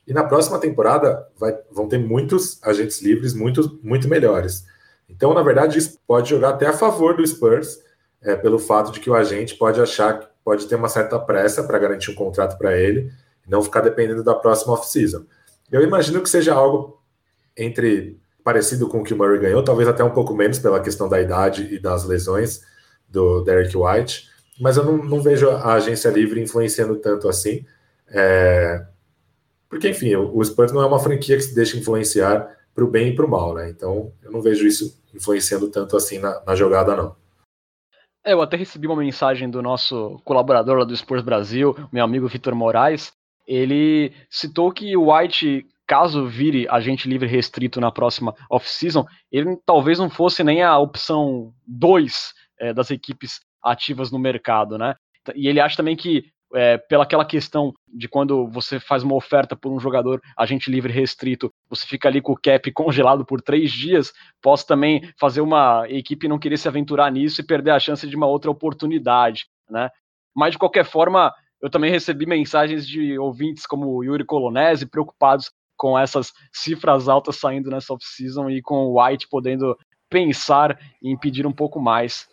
[0.06, 4.64] e na próxima temporada vai, vão ter muitos agentes livres muito, muito melhores.
[5.08, 7.80] Então, na verdade, isso pode jogar até a favor do Spurs,
[8.20, 11.62] é, pelo fato de que o agente pode achar que pode ter uma certa pressa
[11.62, 13.12] para garantir um contrato para ele
[13.46, 15.24] e não ficar dependendo da próxima off-season.
[15.70, 17.00] Eu imagino que seja algo
[17.56, 21.08] entre parecido com o que o Murray ganhou, talvez até um pouco menos pela questão
[21.08, 22.62] da idade e das lesões
[23.08, 24.28] do Derek White,
[24.60, 27.64] mas eu não, não vejo a agência livre influenciando tanto assim.
[28.08, 28.84] É,
[29.68, 33.08] porque, enfim, o Spurs não é uma franquia que se deixa influenciar para o bem
[33.08, 33.70] e para o mal, né?
[33.70, 37.16] Então, eu não vejo isso influenciando tanto assim na, na jogada, não.
[38.24, 42.28] É, eu até recebi uma mensagem do nosso colaborador lá do Spurs Brasil, meu amigo
[42.28, 43.12] Vitor Moraes.
[43.46, 49.98] Ele citou que o White, caso vire agente livre restrito na próxima off-season, ele talvez
[49.98, 54.94] não fosse nem a opção 2 é, das equipes ativas no mercado, né?
[55.34, 56.24] E ele acha também que
[56.54, 60.90] é, pela aquela questão de quando você faz uma oferta por um jogador agente livre
[60.90, 65.84] restrito, você fica ali com o cap congelado por três dias, posso também fazer uma
[65.90, 69.90] equipe não querer se aventurar nisso e perder a chance de uma outra oportunidade, né?
[70.34, 71.30] Mas de qualquer forma,
[71.60, 75.52] eu também recebi mensagens de ouvintes como Yuri Colonese preocupados
[75.82, 79.76] com essas cifras altas saindo nessa off-season e com o White podendo
[80.08, 82.28] pensar em pedir um pouco mais.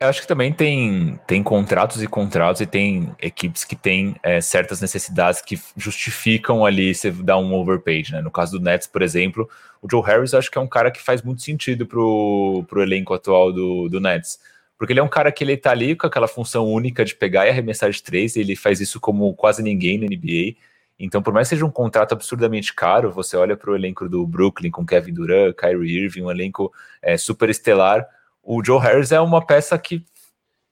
[0.00, 4.40] Eu acho que também tem, tem contratos e contratos e tem equipes que têm é,
[4.40, 8.20] certas necessidades que justificam ali você dar um overpage, né?
[8.20, 9.50] No caso do Nets, por exemplo,
[9.82, 13.12] o Joe Harris acho que é um cara que faz muito sentido pro, pro elenco
[13.12, 14.38] atual do, do Nets.
[14.78, 17.46] Porque ele é um cara que ele tá ali com aquela função única de pegar
[17.46, 20.54] e arremessar de três, ele faz isso como quase ninguém na NBA.
[20.98, 24.26] Então, por mais que seja um contrato absurdamente caro, você olha para o elenco do
[24.26, 26.72] Brooklyn com Kevin Durant, Kyrie Irving, um elenco
[27.02, 28.08] é, super estelar
[28.44, 30.04] o Joe Harris é uma peça que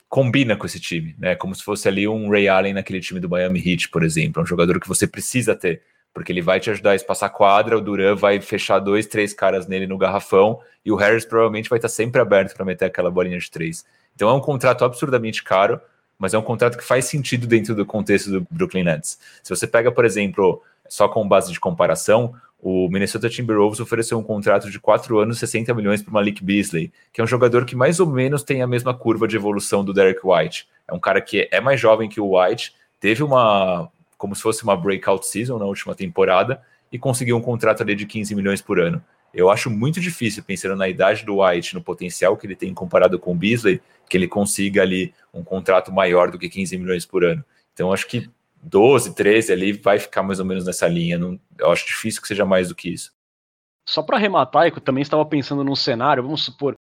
[0.09, 1.35] combina com esse time, né?
[1.35, 4.43] Como se fosse ali um Ray Allen naquele time do Miami Heat, por exemplo, é
[4.43, 5.83] um jogador que você precisa ter
[6.15, 9.67] porque ele vai te ajudar a espaçar quadra, o Duran vai fechar dois, três caras
[9.67, 13.39] nele no garrafão, e o Harris provavelmente vai estar sempre aberto para meter aquela bolinha
[13.39, 13.83] de três.
[14.15, 15.81] Então é um contrato absurdamente caro,
[16.23, 19.19] mas é um contrato que faz sentido dentro do contexto do Brooklyn Nets.
[19.43, 24.23] Se você pega, por exemplo, só com base de comparação, o Minnesota Timberwolves ofereceu um
[24.23, 27.75] contrato de 4 anos, 60 milhões para o Malik Beasley, que é um jogador que
[27.75, 30.69] mais ou menos tem a mesma curva de evolução do Derek White.
[30.87, 34.63] É um cara que é mais jovem que o White, teve uma, como se fosse
[34.63, 36.63] uma breakout season na última temporada
[36.93, 39.03] e conseguiu um contrato ali de 15 milhões por ano.
[39.35, 43.19] Eu acho muito difícil, pensando na idade do White, no potencial que ele tem comparado
[43.19, 47.25] com o Beasley, que ele consiga ali um contrato maior do que 15 milhões por
[47.25, 47.45] ano.
[47.73, 48.29] Então, acho que
[48.63, 51.19] 12, 13 ali vai ficar mais ou menos nessa linha.
[51.19, 53.13] Não, eu acho difícil que seja mais do que isso.
[53.89, 56.75] Só para arrematar, eu também estava pensando num cenário, vamos supor,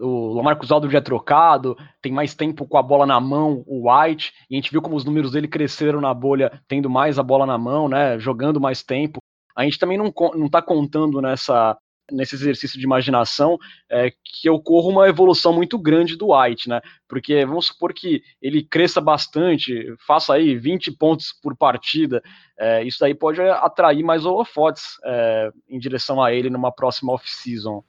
[0.00, 4.32] o Lamarcus Aldridge é trocado, tem mais tempo com a bola na mão, o White,
[4.48, 7.44] e a gente viu como os números dele cresceram na bolha, tendo mais a bola
[7.44, 9.18] na mão, né, jogando mais tempo.
[9.56, 11.76] A gente também não, não tá contando nessa
[12.10, 13.58] nesse exercício de imaginação
[13.90, 16.80] é, que ocorra uma evolução muito grande do White, né?
[17.08, 22.22] Porque vamos supor que ele cresça bastante, faça aí 20 pontos por partida,
[22.58, 27.82] é, isso aí pode atrair mais holofotes é, em direção a ele numa próxima off-season.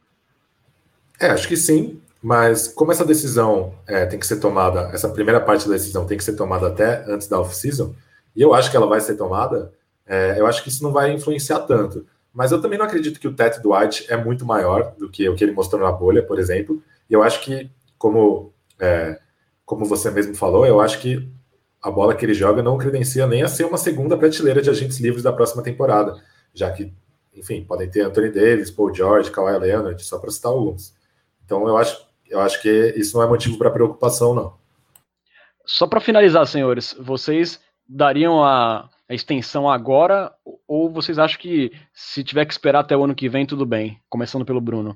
[1.20, 5.39] É, acho que sim, mas como essa decisão é, tem que ser tomada, essa primeira
[5.39, 7.93] parte da decisão tem que ser tomada até antes da off-season,
[8.36, 9.74] e eu acho que ela vai ser tomada,
[10.05, 12.05] é, eu acho que isso não vai influenciar tanto.
[12.34, 15.28] Mas eu também não acredito que o teto do White é muito maior do que
[15.28, 16.82] o que ele mostrou na bolha, por exemplo.
[17.10, 19.20] E eu acho que, como, é,
[19.66, 21.28] como você mesmo falou, eu acho que
[21.82, 25.00] a bola que ele joga não credencia nem a ser uma segunda prateleira de agentes
[25.00, 26.22] livres da próxima temporada,
[26.54, 26.94] já que,
[27.34, 30.94] enfim, podem ter Anthony Davis, Paul George, Kawhi Leonard, só para citar alguns.
[31.46, 34.54] Então eu acho, eu acho que isso não é motivo para preocupação, não.
[35.66, 40.32] Só para finalizar, senhores, vocês dariam a a extensão agora,
[40.68, 43.99] ou vocês acham que se tiver que esperar até o ano que vem, tudo bem?
[44.07, 44.95] Começando pelo Bruno.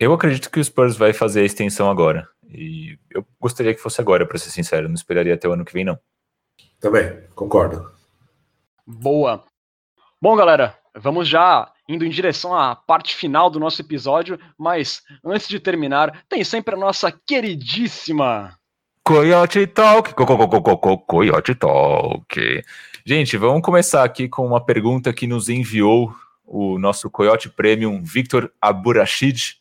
[0.00, 2.26] Eu acredito que o Spurs vai fazer a extensão agora.
[2.48, 4.88] E eu gostaria que fosse agora, para ser sincero.
[4.88, 5.98] Não esperaria até o ano que vem, não.
[6.80, 7.92] Também, concordo.
[8.86, 9.44] Boa.
[10.20, 15.46] Bom, galera, vamos já indo em direção à parte final do nosso episódio, mas antes
[15.46, 18.58] de terminar, tem sempre a nossa queridíssima
[19.04, 22.64] Coyote Talk, co, co, co, co, Coyote Talk.
[23.04, 26.14] Gente, vamos começar aqui com uma pergunta que nos enviou
[26.46, 29.56] o nosso Coyote Premium, Victor Aburachid.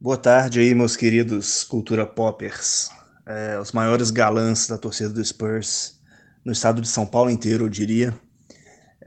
[0.00, 2.90] Boa tarde aí, meus queridos cultura poppers,
[3.24, 6.00] é, os maiores galãs da torcida do Spurs
[6.44, 8.12] no estado de São Paulo inteiro, eu diria.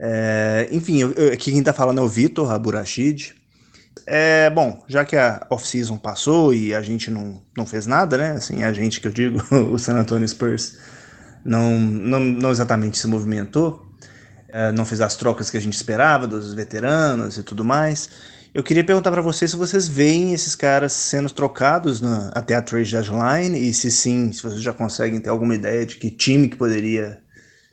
[0.00, 3.34] É, enfim, eu, eu, aqui quem está falando é o Vitor Aburachid.
[4.10, 8.30] É, bom, já que a off-season passou e a gente não, não fez nada, né?
[8.30, 9.38] Assim, a gente que eu digo,
[9.70, 10.78] o San Antonio Spurs
[11.44, 13.86] não, não, não exatamente se movimentou,
[14.48, 18.08] é, não fez as trocas que a gente esperava dos veteranos e tudo mais.
[18.54, 22.62] Eu queria perguntar para vocês se vocês veem esses caras sendo trocados na, até a
[22.62, 26.48] trade deadline e se sim, se vocês já conseguem ter alguma ideia de que time
[26.48, 27.20] que poderia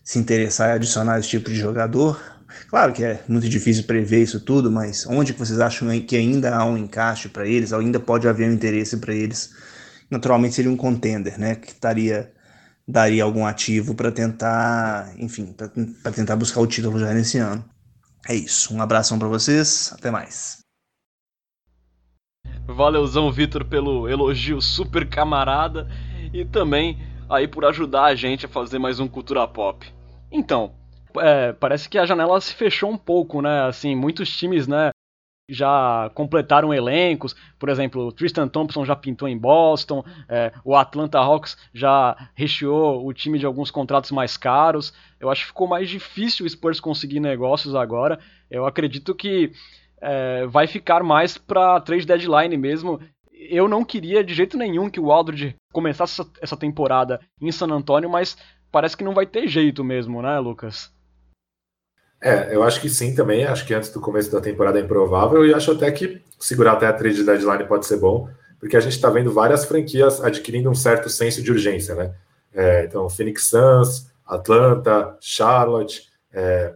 [0.03, 2.34] se interessar em adicionar esse tipo de jogador.
[2.69, 6.55] Claro que é muito difícil prever isso tudo, mas onde que vocês acham que ainda
[6.55, 9.53] há um encaixe para eles, ainda pode haver um interesse para eles?
[10.09, 12.31] Naturalmente seria um contender, né, que estaria
[12.87, 15.55] daria algum ativo para tentar, enfim,
[16.03, 17.65] para tentar buscar o título já nesse ano.
[18.27, 18.73] É isso.
[18.73, 19.91] Um abração para vocês.
[19.93, 20.59] Até mais.
[22.67, 25.87] Valeuzão, Vitor, pelo elogio super camarada
[26.33, 26.99] e também
[27.29, 29.85] aí por ajudar a gente a fazer mais um Cultura Pop.
[30.31, 30.73] Então,
[31.19, 33.63] é, parece que a janela se fechou um pouco, né?
[33.63, 34.89] Assim, muitos times, né?
[35.47, 41.19] Já completaram elencos, por exemplo, o Tristan Thompson já pintou em Boston, é, o Atlanta
[41.19, 44.91] Hawks já recheou o time de alguns contratos mais caros.
[45.19, 48.19] Eu acho que ficou mais difícil o Spurs conseguir negócios agora.
[48.49, 49.51] Eu acredito que
[50.01, 52.99] é, vai ficar mais para trade deadline mesmo.
[53.31, 57.67] Eu não queria de jeito nenhum que o Aldridge começasse essa, essa temporada em San
[57.67, 58.35] Antonio, mas
[58.71, 60.94] parece que não vai ter jeito mesmo, né, Lucas?
[62.25, 63.45] É, eu acho que sim também.
[63.45, 66.87] Acho que antes do começo da temporada é improvável e acho até que segurar até
[66.87, 68.27] a trade deadline pode ser bom,
[68.59, 72.15] porque a gente está vendo várias franquias adquirindo um certo senso de urgência, né?
[72.51, 76.09] É, então, Phoenix Suns, Atlanta, Charlotte.
[76.33, 76.73] É,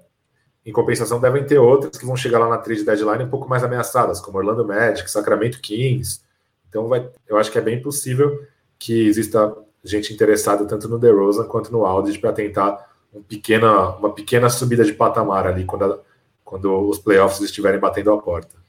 [0.63, 3.63] em compensação, devem ter outras que vão chegar lá na trade deadline um pouco mais
[3.63, 6.21] ameaçadas, como Orlando Magic, Sacramento Kings.
[6.69, 8.39] Então, vai, eu acho que é bem possível
[8.77, 9.51] que exista
[9.83, 14.83] gente interessada tanto no DeRozan quanto no Aldridge para tentar um pequena, uma pequena subida
[14.83, 15.99] de patamar ali quando, a,
[16.43, 18.59] quando os playoffs estiverem batendo a porta.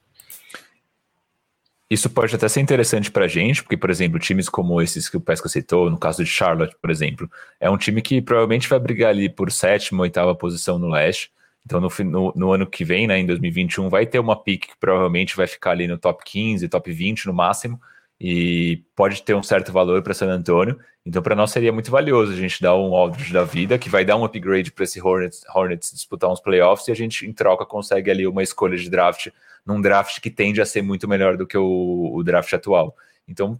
[1.90, 5.16] Isso pode até ser interessante para a gente, porque, por exemplo, times como esses que
[5.16, 7.28] o Pesca citou, no caso de Charlotte, por exemplo,
[7.58, 11.32] é um time que provavelmente vai brigar ali por sétima, oitava posição no leste.
[11.66, 14.78] Então, no, no, no, ano que vem, né, em 2021, vai ter uma pick que
[14.78, 17.80] provavelmente vai ficar ali no top 15, top 20 no máximo,
[18.20, 20.78] e pode ter um certo valor para San Antonio.
[21.06, 24.04] Então, para nós seria muito valioso a gente dar um Aldridge da vida, que vai
[24.04, 27.64] dar um upgrade para esse Hornets, Hornets disputar uns playoffs, e a gente, em troca,
[27.64, 29.28] consegue ali uma escolha de draft,
[29.64, 32.94] num draft que tende a ser muito melhor do que o, o draft atual.
[33.26, 33.58] Então,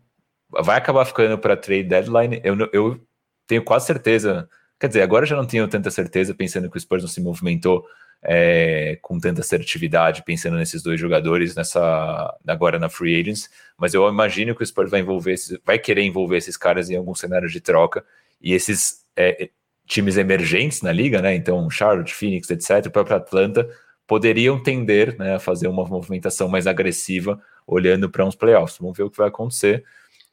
[0.50, 2.40] vai acabar ficando para trade deadline.
[2.44, 3.00] Eu, eu
[3.46, 4.48] tenho quase certeza
[4.80, 7.84] Quer dizer, agora já não tenho tanta certeza, pensando que o Spurs não se movimentou
[8.22, 13.48] é, com tanta assertividade, pensando nesses dois jogadores nessa agora na Free Agents,
[13.78, 17.14] mas eu imagino que o Spurs vai envolver, vai querer envolver esses caras em algum
[17.14, 18.04] cenário de troca,
[18.40, 19.50] e esses é,
[19.86, 21.34] times emergentes na liga, né?
[21.34, 23.68] Então, Charlotte, Phoenix, etc., o próprio Atlanta,
[24.06, 28.78] poderiam tender né, a fazer uma movimentação mais agressiva, olhando para uns playoffs.
[28.78, 29.84] Vamos ver o que vai acontecer,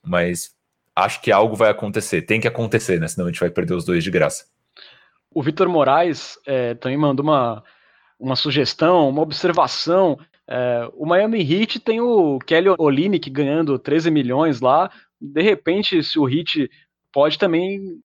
[0.02, 0.56] mas
[0.96, 2.24] acho que algo vai acontecer.
[2.24, 3.08] Tem que acontecer, né?
[3.08, 4.46] Senão a gente vai perder os dois de graça.
[5.32, 7.64] O Vitor Moraes é, também mandou uma,
[8.20, 10.18] uma sugestão, uma observação.
[10.48, 14.90] É, o Miami Heat tem o Kelly Olynyk ganhando 13 milhões lá.
[15.20, 16.70] De repente, se o Heat
[17.12, 18.00] pode também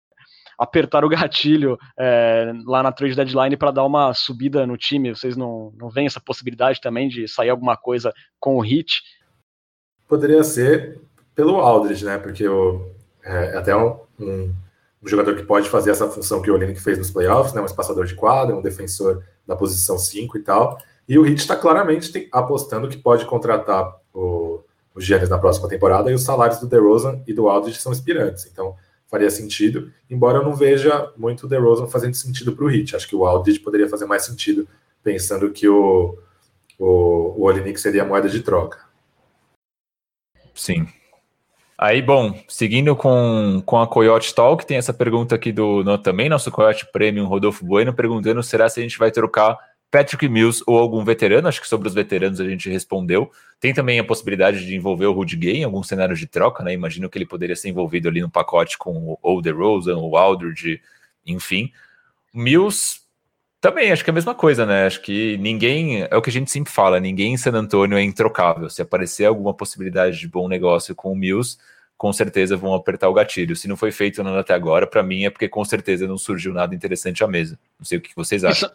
[0.59, 5.15] apertar o gatilho é, lá na trade deadline para dar uma subida no time.
[5.15, 9.03] Vocês não, não veem essa possibilidade também de sair alguma coisa com o Heat?
[10.07, 11.01] Poderia ser,
[11.35, 12.19] pelo Aldridge, né?
[12.19, 12.91] Porque o,
[13.25, 14.55] é, é até um, um,
[15.03, 17.61] um, jogador que pode fazer essa função que o Olinick fez nos playoffs, né?
[17.61, 20.79] Um espaçador de quadra, um defensor da posição 5 e tal.
[21.09, 24.61] E o Heat está claramente apostando que pode contratar o,
[24.95, 28.47] o Giannis na próxima temporada e os salários do DeRozan e do Aldridge são inspirantes.
[28.47, 28.77] Então,
[29.09, 32.97] faria sentido, embora eu não veja muito o DeRozan fazendo sentido para o Heat.
[32.97, 34.67] Acho que o Aldridge poderia fazer mais sentido,
[35.03, 36.17] pensando que o,
[36.79, 36.87] o,
[37.37, 38.79] o Olinick seria moeda de troca.
[40.55, 40.87] Sim,
[41.83, 46.29] Aí, bom, seguindo com, com a Coyote Talk, tem essa pergunta aqui do no, também,
[46.29, 49.59] nosso Coyote Premium, Rodolfo Bueno, perguntando será se a gente vai trocar
[49.91, 51.49] Patrick Mills ou algum veterano.
[51.49, 53.33] Acho que sobre os veteranos a gente respondeu.
[53.59, 56.73] Tem também a possibilidade de envolver o Rudy Gay em algum cenário de troca, né?
[56.73, 60.81] Imagino que ele poderia ser envolvido ali no pacote com o Rosen, o Aldridge,
[61.27, 61.73] enfim.
[62.33, 63.01] Mills
[63.61, 64.87] também, acho que é a mesma coisa, né?
[64.87, 68.03] Acho que ninguém, é o que a gente sempre fala, ninguém em San Antonio é
[68.05, 68.71] introcável.
[68.71, 71.59] Se aparecer alguma possibilidade de bom negócio com o Mills,
[72.03, 73.55] com certeza vão apertar o gatilho.
[73.55, 76.53] Se não foi feito nada até agora, para mim é porque com certeza não surgiu
[76.53, 77.57] nada interessante à mesa.
[77.79, 78.69] Não sei o que vocês acham.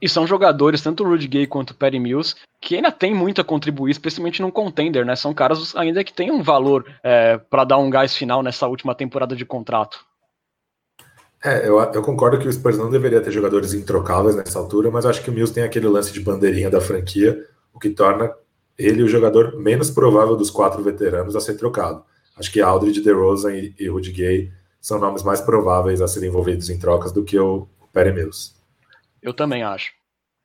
[0.00, 3.42] E são jogadores, tanto o Rudy Gay quanto o Perry Mills, que ainda tem muito
[3.42, 5.14] a contribuir, especialmente num contender, né?
[5.14, 8.94] São caras ainda que têm um valor é, para dar um gás final nessa última
[8.94, 10.02] temporada de contrato.
[11.44, 15.04] É, eu, eu, concordo que o Spurs não deveria ter jogadores introcáveis nessa altura, mas
[15.04, 18.32] acho que o Mills tem aquele lance de bandeirinha da franquia, o que torna
[18.78, 22.02] ele o jogador menos provável dos quatro veteranos a ser trocado.
[22.36, 26.68] Acho que Aldridge, DeRozan e, e Rudy Gay são nomes mais prováveis a serem envolvidos
[26.68, 28.52] em trocas do que o Perry Mills.
[29.22, 29.92] Eu também acho.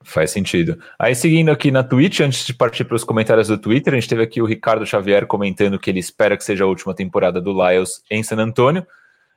[0.01, 0.79] Faz sentido.
[0.97, 4.07] Aí, seguindo aqui na Twitch, antes de partir para os comentários do Twitter, a gente
[4.07, 7.51] teve aqui o Ricardo Xavier comentando que ele espera que seja a última temporada do
[7.51, 8.87] Lyles em San Antônio.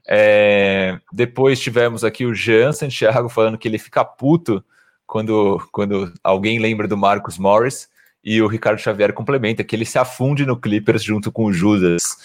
[0.07, 0.99] É...
[1.13, 4.65] Depois tivemos aqui o Jean Santiago falando que ele fica puto
[5.05, 7.89] quando, quando alguém lembra do Marcos Morris.
[8.25, 12.19] E o Ricardo Xavier complementa que ele se afunde no Clippers junto com o Judas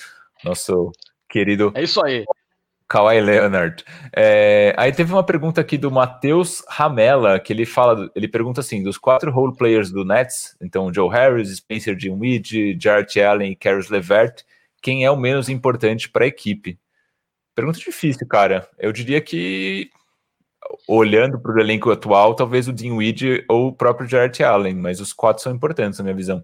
[0.47, 0.91] nosso
[1.29, 1.71] querido.
[1.75, 2.25] É isso aí.
[2.87, 3.83] Kawhi Leonard.
[4.15, 8.81] É, aí teve uma pergunta aqui do Matheus Ramela, que ele fala, ele pergunta assim:
[8.81, 13.89] dos quatro role players do Nets, então Joe Harris, Spencer Dinwiddie, Jarrett Allen e Caris
[13.89, 14.43] LeVert,
[14.81, 16.79] quem é o menos importante para a equipe?
[17.53, 18.69] Pergunta difícil, cara.
[18.77, 19.89] Eu diria que
[20.87, 25.13] olhando para o elenco atual, talvez o Dinwiddie ou o próprio Jarrett Allen, mas os
[25.13, 26.43] quatro são importantes na minha visão.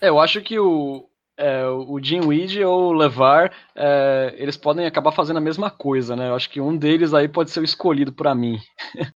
[0.00, 1.07] É, eu acho que o,
[1.38, 6.28] é, o Weed ou o Levar, é, eles podem acabar fazendo a mesma coisa, né?
[6.28, 8.58] Eu acho que um deles aí pode ser o escolhido para mim.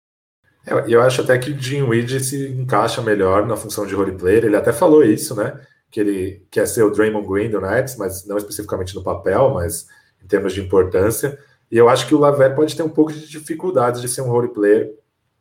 [0.67, 1.51] eu, eu, acho até que
[1.81, 4.45] o Weed se encaixa melhor na função de roleplayer.
[4.45, 5.59] Ele até falou isso, né?
[5.89, 9.87] Que ele quer ser o Draymond Green do Nets, mas não especificamente no papel, mas
[10.23, 11.37] em termos de importância.
[11.71, 14.29] E eu acho que o Laver pode ter um pouco de dificuldades de ser um
[14.29, 14.93] roleplayer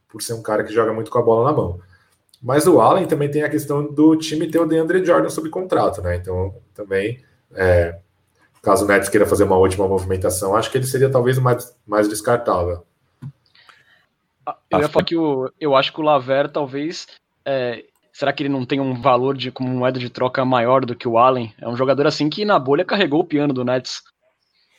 [0.09, 1.79] por ser um cara que joga muito com a bola na mão.
[2.43, 6.01] Mas o Allen também tem a questão do time ter o DeAndre Jordan sob contrato,
[6.01, 6.17] né?
[6.17, 7.23] Então, também,
[7.55, 7.99] é,
[8.63, 12.09] caso o Nets queira fazer uma última movimentação, acho que ele seria talvez mais, mais
[12.09, 12.85] descartável.
[14.47, 17.07] Ah, eu ia falar que o, eu acho que o Laver talvez.
[17.45, 20.95] É, será que ele não tem um valor de como moeda de troca maior do
[20.95, 21.55] que o Allen?
[21.61, 24.03] É um jogador assim que na bolha carregou o piano do Nets.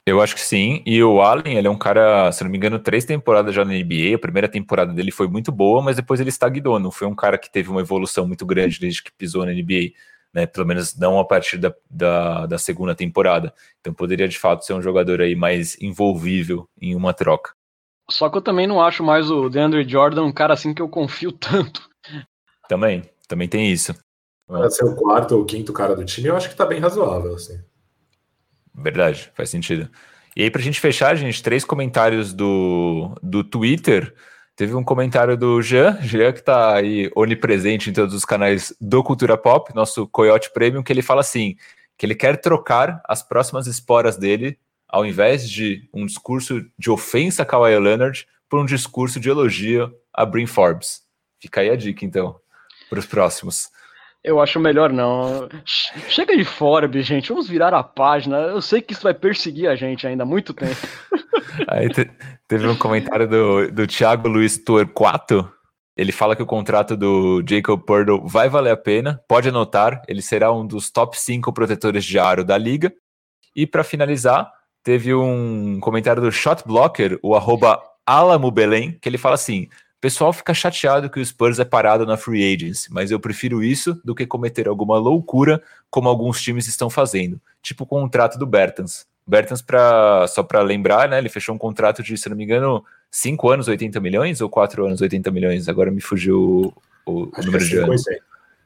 [0.05, 0.81] Eu acho que sim.
[0.85, 3.73] E o Allen, ele é um cara, se não me engano, três temporadas já na
[3.73, 4.15] NBA.
[4.15, 6.79] A primeira temporada dele foi muito boa, mas depois ele estagnou.
[6.79, 9.91] Não foi um cara que teve uma evolução muito grande desde que pisou na NBA.
[10.33, 13.53] Né, pelo menos não a partir da, da, da, segunda temporada.
[13.81, 17.51] Então poderia de fato ser um jogador aí mais envolvível em uma troca.
[18.09, 20.87] Só que eu também não acho mais o DeAndre Jordan um cara assim que eu
[20.87, 21.89] confio tanto.
[22.69, 23.93] Também, também tem isso.
[24.47, 27.35] Para ser o quarto ou quinto cara do time, eu acho que tá bem razoável,
[27.35, 27.61] assim.
[28.73, 29.89] Verdade, faz sentido.
[30.35, 34.13] E aí, pra gente fechar, gente, três comentários do, do Twitter.
[34.55, 39.03] Teve um comentário do Jean, Jean que tá aí onipresente em todos os canais do
[39.03, 41.55] Cultura Pop, nosso Coyote Premium, que ele fala assim,
[41.97, 44.57] que ele quer trocar as próximas esporas dele,
[44.87, 49.93] ao invés de um discurso de ofensa a Kawhi Leonard, por um discurso de elogio
[50.13, 51.01] a Brin Forbes.
[51.39, 52.35] Fica aí a dica, então,
[52.89, 53.69] para os próximos.
[54.23, 55.49] Eu acho melhor não.
[55.65, 57.29] Chega de Forbes, gente.
[57.29, 58.37] Vamos virar a página.
[58.37, 60.75] Eu sei que isso vai perseguir a gente ainda há muito tempo.
[61.67, 62.09] Aí te,
[62.47, 65.51] teve um comentário do, do Thiago Luiz Torquato.
[65.97, 69.19] Ele fala que o contrato do Jacob Purdle vai valer a pena.
[69.27, 72.93] Pode anotar, ele será um dos top 5 protetores de aro da liga.
[73.55, 74.51] E para finalizar,
[74.83, 79.67] teve um comentário do Shot Blocker, o arroba Alamo Belém, que ele fala assim:
[80.01, 84.01] pessoal fica chateado que o Spurs é parado na free agency, mas eu prefiro isso
[84.03, 89.05] do que cometer alguma loucura como alguns times estão fazendo, tipo o contrato do Bertans.
[89.25, 92.83] Bertans, pra, só para lembrar, né, ele fechou um contrato de, se não me engano,
[93.11, 95.69] 5 anos, 80 milhões ou 4 anos, 80 milhões?
[95.69, 96.73] Agora me fugiu
[97.05, 98.03] o, o número é de anos.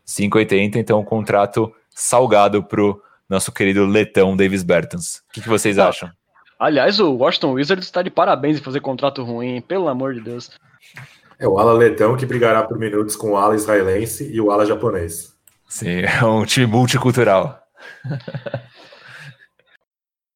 [0.07, 5.17] 5,80, então um contrato salgado pro nosso querido letão Davis Bertans.
[5.29, 6.09] O que, que vocês ah, acham?
[6.57, 10.49] Aliás, o Washington Wizards está de parabéns em fazer contrato ruim, pelo amor de Deus.
[11.38, 14.65] É o ala letão que brigará por minutos com o ala israelense e o ala
[14.65, 15.36] japonês.
[15.67, 17.61] Sim, é um time multicultural.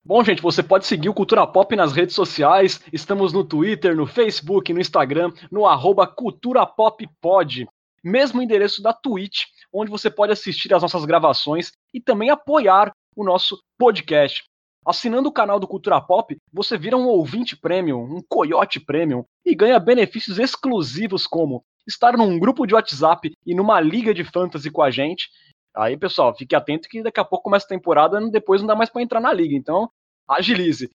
[0.04, 2.82] Bom, gente, você pode seguir o Cultura Pop nas redes sociais.
[2.91, 7.68] Estamos no Twitter, no Facebook, no Instagram, no arroba Cultura Pop Pod.
[8.04, 13.24] Mesmo endereço da Twitch, onde você pode assistir às nossas gravações e também apoiar o
[13.24, 14.49] nosso podcast.
[14.90, 19.54] Assinando o canal do Cultura Pop, você vira um ouvinte premium, um coiote premium, e
[19.54, 24.82] ganha benefícios exclusivos como estar num grupo de WhatsApp e numa liga de fantasy com
[24.82, 25.30] a gente.
[25.76, 28.76] Aí, pessoal, fique atento que daqui a pouco começa a temporada e depois não dá
[28.76, 29.54] mais para entrar na liga.
[29.54, 29.92] Então,
[30.28, 30.90] agilize.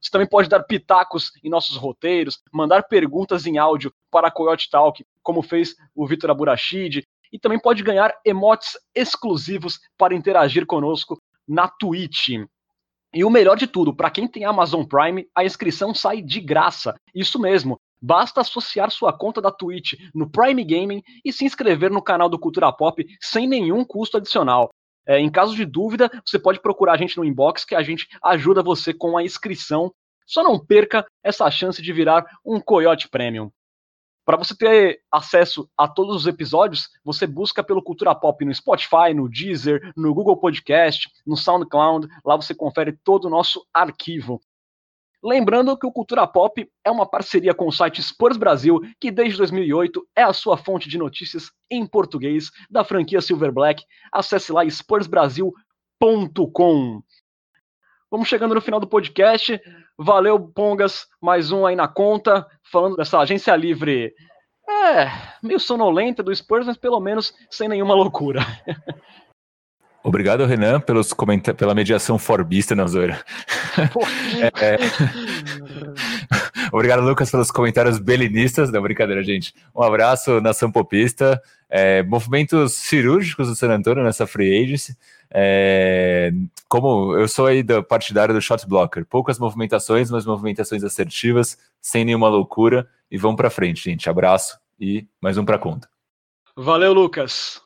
[0.00, 4.70] Você também pode dar pitacos em nossos roteiros, mandar perguntas em áudio para a Coyote
[4.70, 11.20] Talk, como fez o Vitor Aburachid, e também pode ganhar emotes exclusivos para interagir conosco
[11.48, 12.38] na Twitch.
[13.14, 16.94] E o melhor de tudo, para quem tem Amazon Prime, a inscrição sai de graça.
[17.14, 17.78] Isso mesmo.
[18.00, 22.38] Basta associar sua conta da Twitch no Prime Gaming e se inscrever no canal do
[22.38, 24.70] Cultura Pop sem nenhum custo adicional.
[25.06, 28.08] É, em caso de dúvida, você pode procurar a gente no inbox que a gente
[28.24, 29.92] ajuda você com a inscrição.
[30.26, 33.50] Só não perca essa chance de virar um Coyote Premium.
[34.24, 39.12] Para você ter acesso a todos os episódios, você busca pelo Cultura Pop no Spotify,
[39.14, 42.06] no Deezer, no Google Podcast, no SoundCloud.
[42.24, 44.40] Lá você confere todo o nosso arquivo.
[45.24, 49.38] Lembrando que o Cultura Pop é uma parceria com o site Spurs Brasil, que desde
[49.38, 53.84] 2008 é a sua fonte de notícias em português da franquia Silver Black.
[54.12, 57.02] Acesse lá spursbrasil.com.
[58.12, 59.58] Vamos chegando no final do podcast.
[59.96, 64.12] Valeu, Pongas, mais um aí na conta, falando dessa agência livre.
[64.68, 65.10] É,
[65.42, 68.40] meio sonolenta do Spurs, mas pelo menos sem nenhuma loucura.
[70.04, 71.14] Obrigado, Renan, pelos
[71.56, 73.18] pela mediação forbista na zoeira.
[74.60, 74.78] é, é...
[76.70, 78.70] Obrigado, Lucas, pelos comentários belinistas.
[78.70, 79.54] Não, brincadeira, gente.
[79.74, 81.40] Um abraço, nação popista.
[81.70, 84.96] É, movimentos cirúrgicos do San Antonio nessa free agency.
[85.34, 86.30] É,
[86.68, 92.04] como eu sou aí da partidária do shot blocker, poucas movimentações, mas movimentações assertivas, sem
[92.04, 92.88] nenhuma loucura.
[93.10, 94.08] E vamos para frente, gente.
[94.10, 95.88] Abraço e mais um para conta.
[96.56, 97.60] Valeu, Lucas.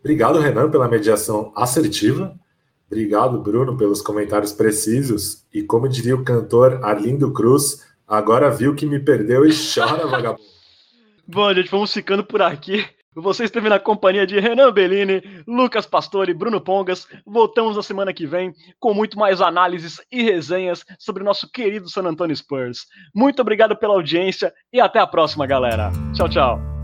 [0.00, 2.38] Obrigado, Renan, pela mediação assertiva.
[2.86, 5.44] Obrigado, Bruno, pelos comentários precisos.
[5.52, 10.42] E como diria o cantor Arlindo Cruz, agora viu que me perdeu e chora, vagabundo.
[11.28, 12.86] Bom, gente, vamos ficando por aqui.
[13.14, 17.06] Você esteve na companhia de Renan Bellini, Lucas Pastore, Bruno Pongas.
[17.26, 21.88] Voltamos na semana que vem com muito mais análises e resenhas sobre o nosso querido
[21.88, 22.86] San Antonio Spurs.
[23.14, 25.90] Muito obrigado pela audiência e até a próxima, galera.
[26.14, 26.77] Tchau, tchau.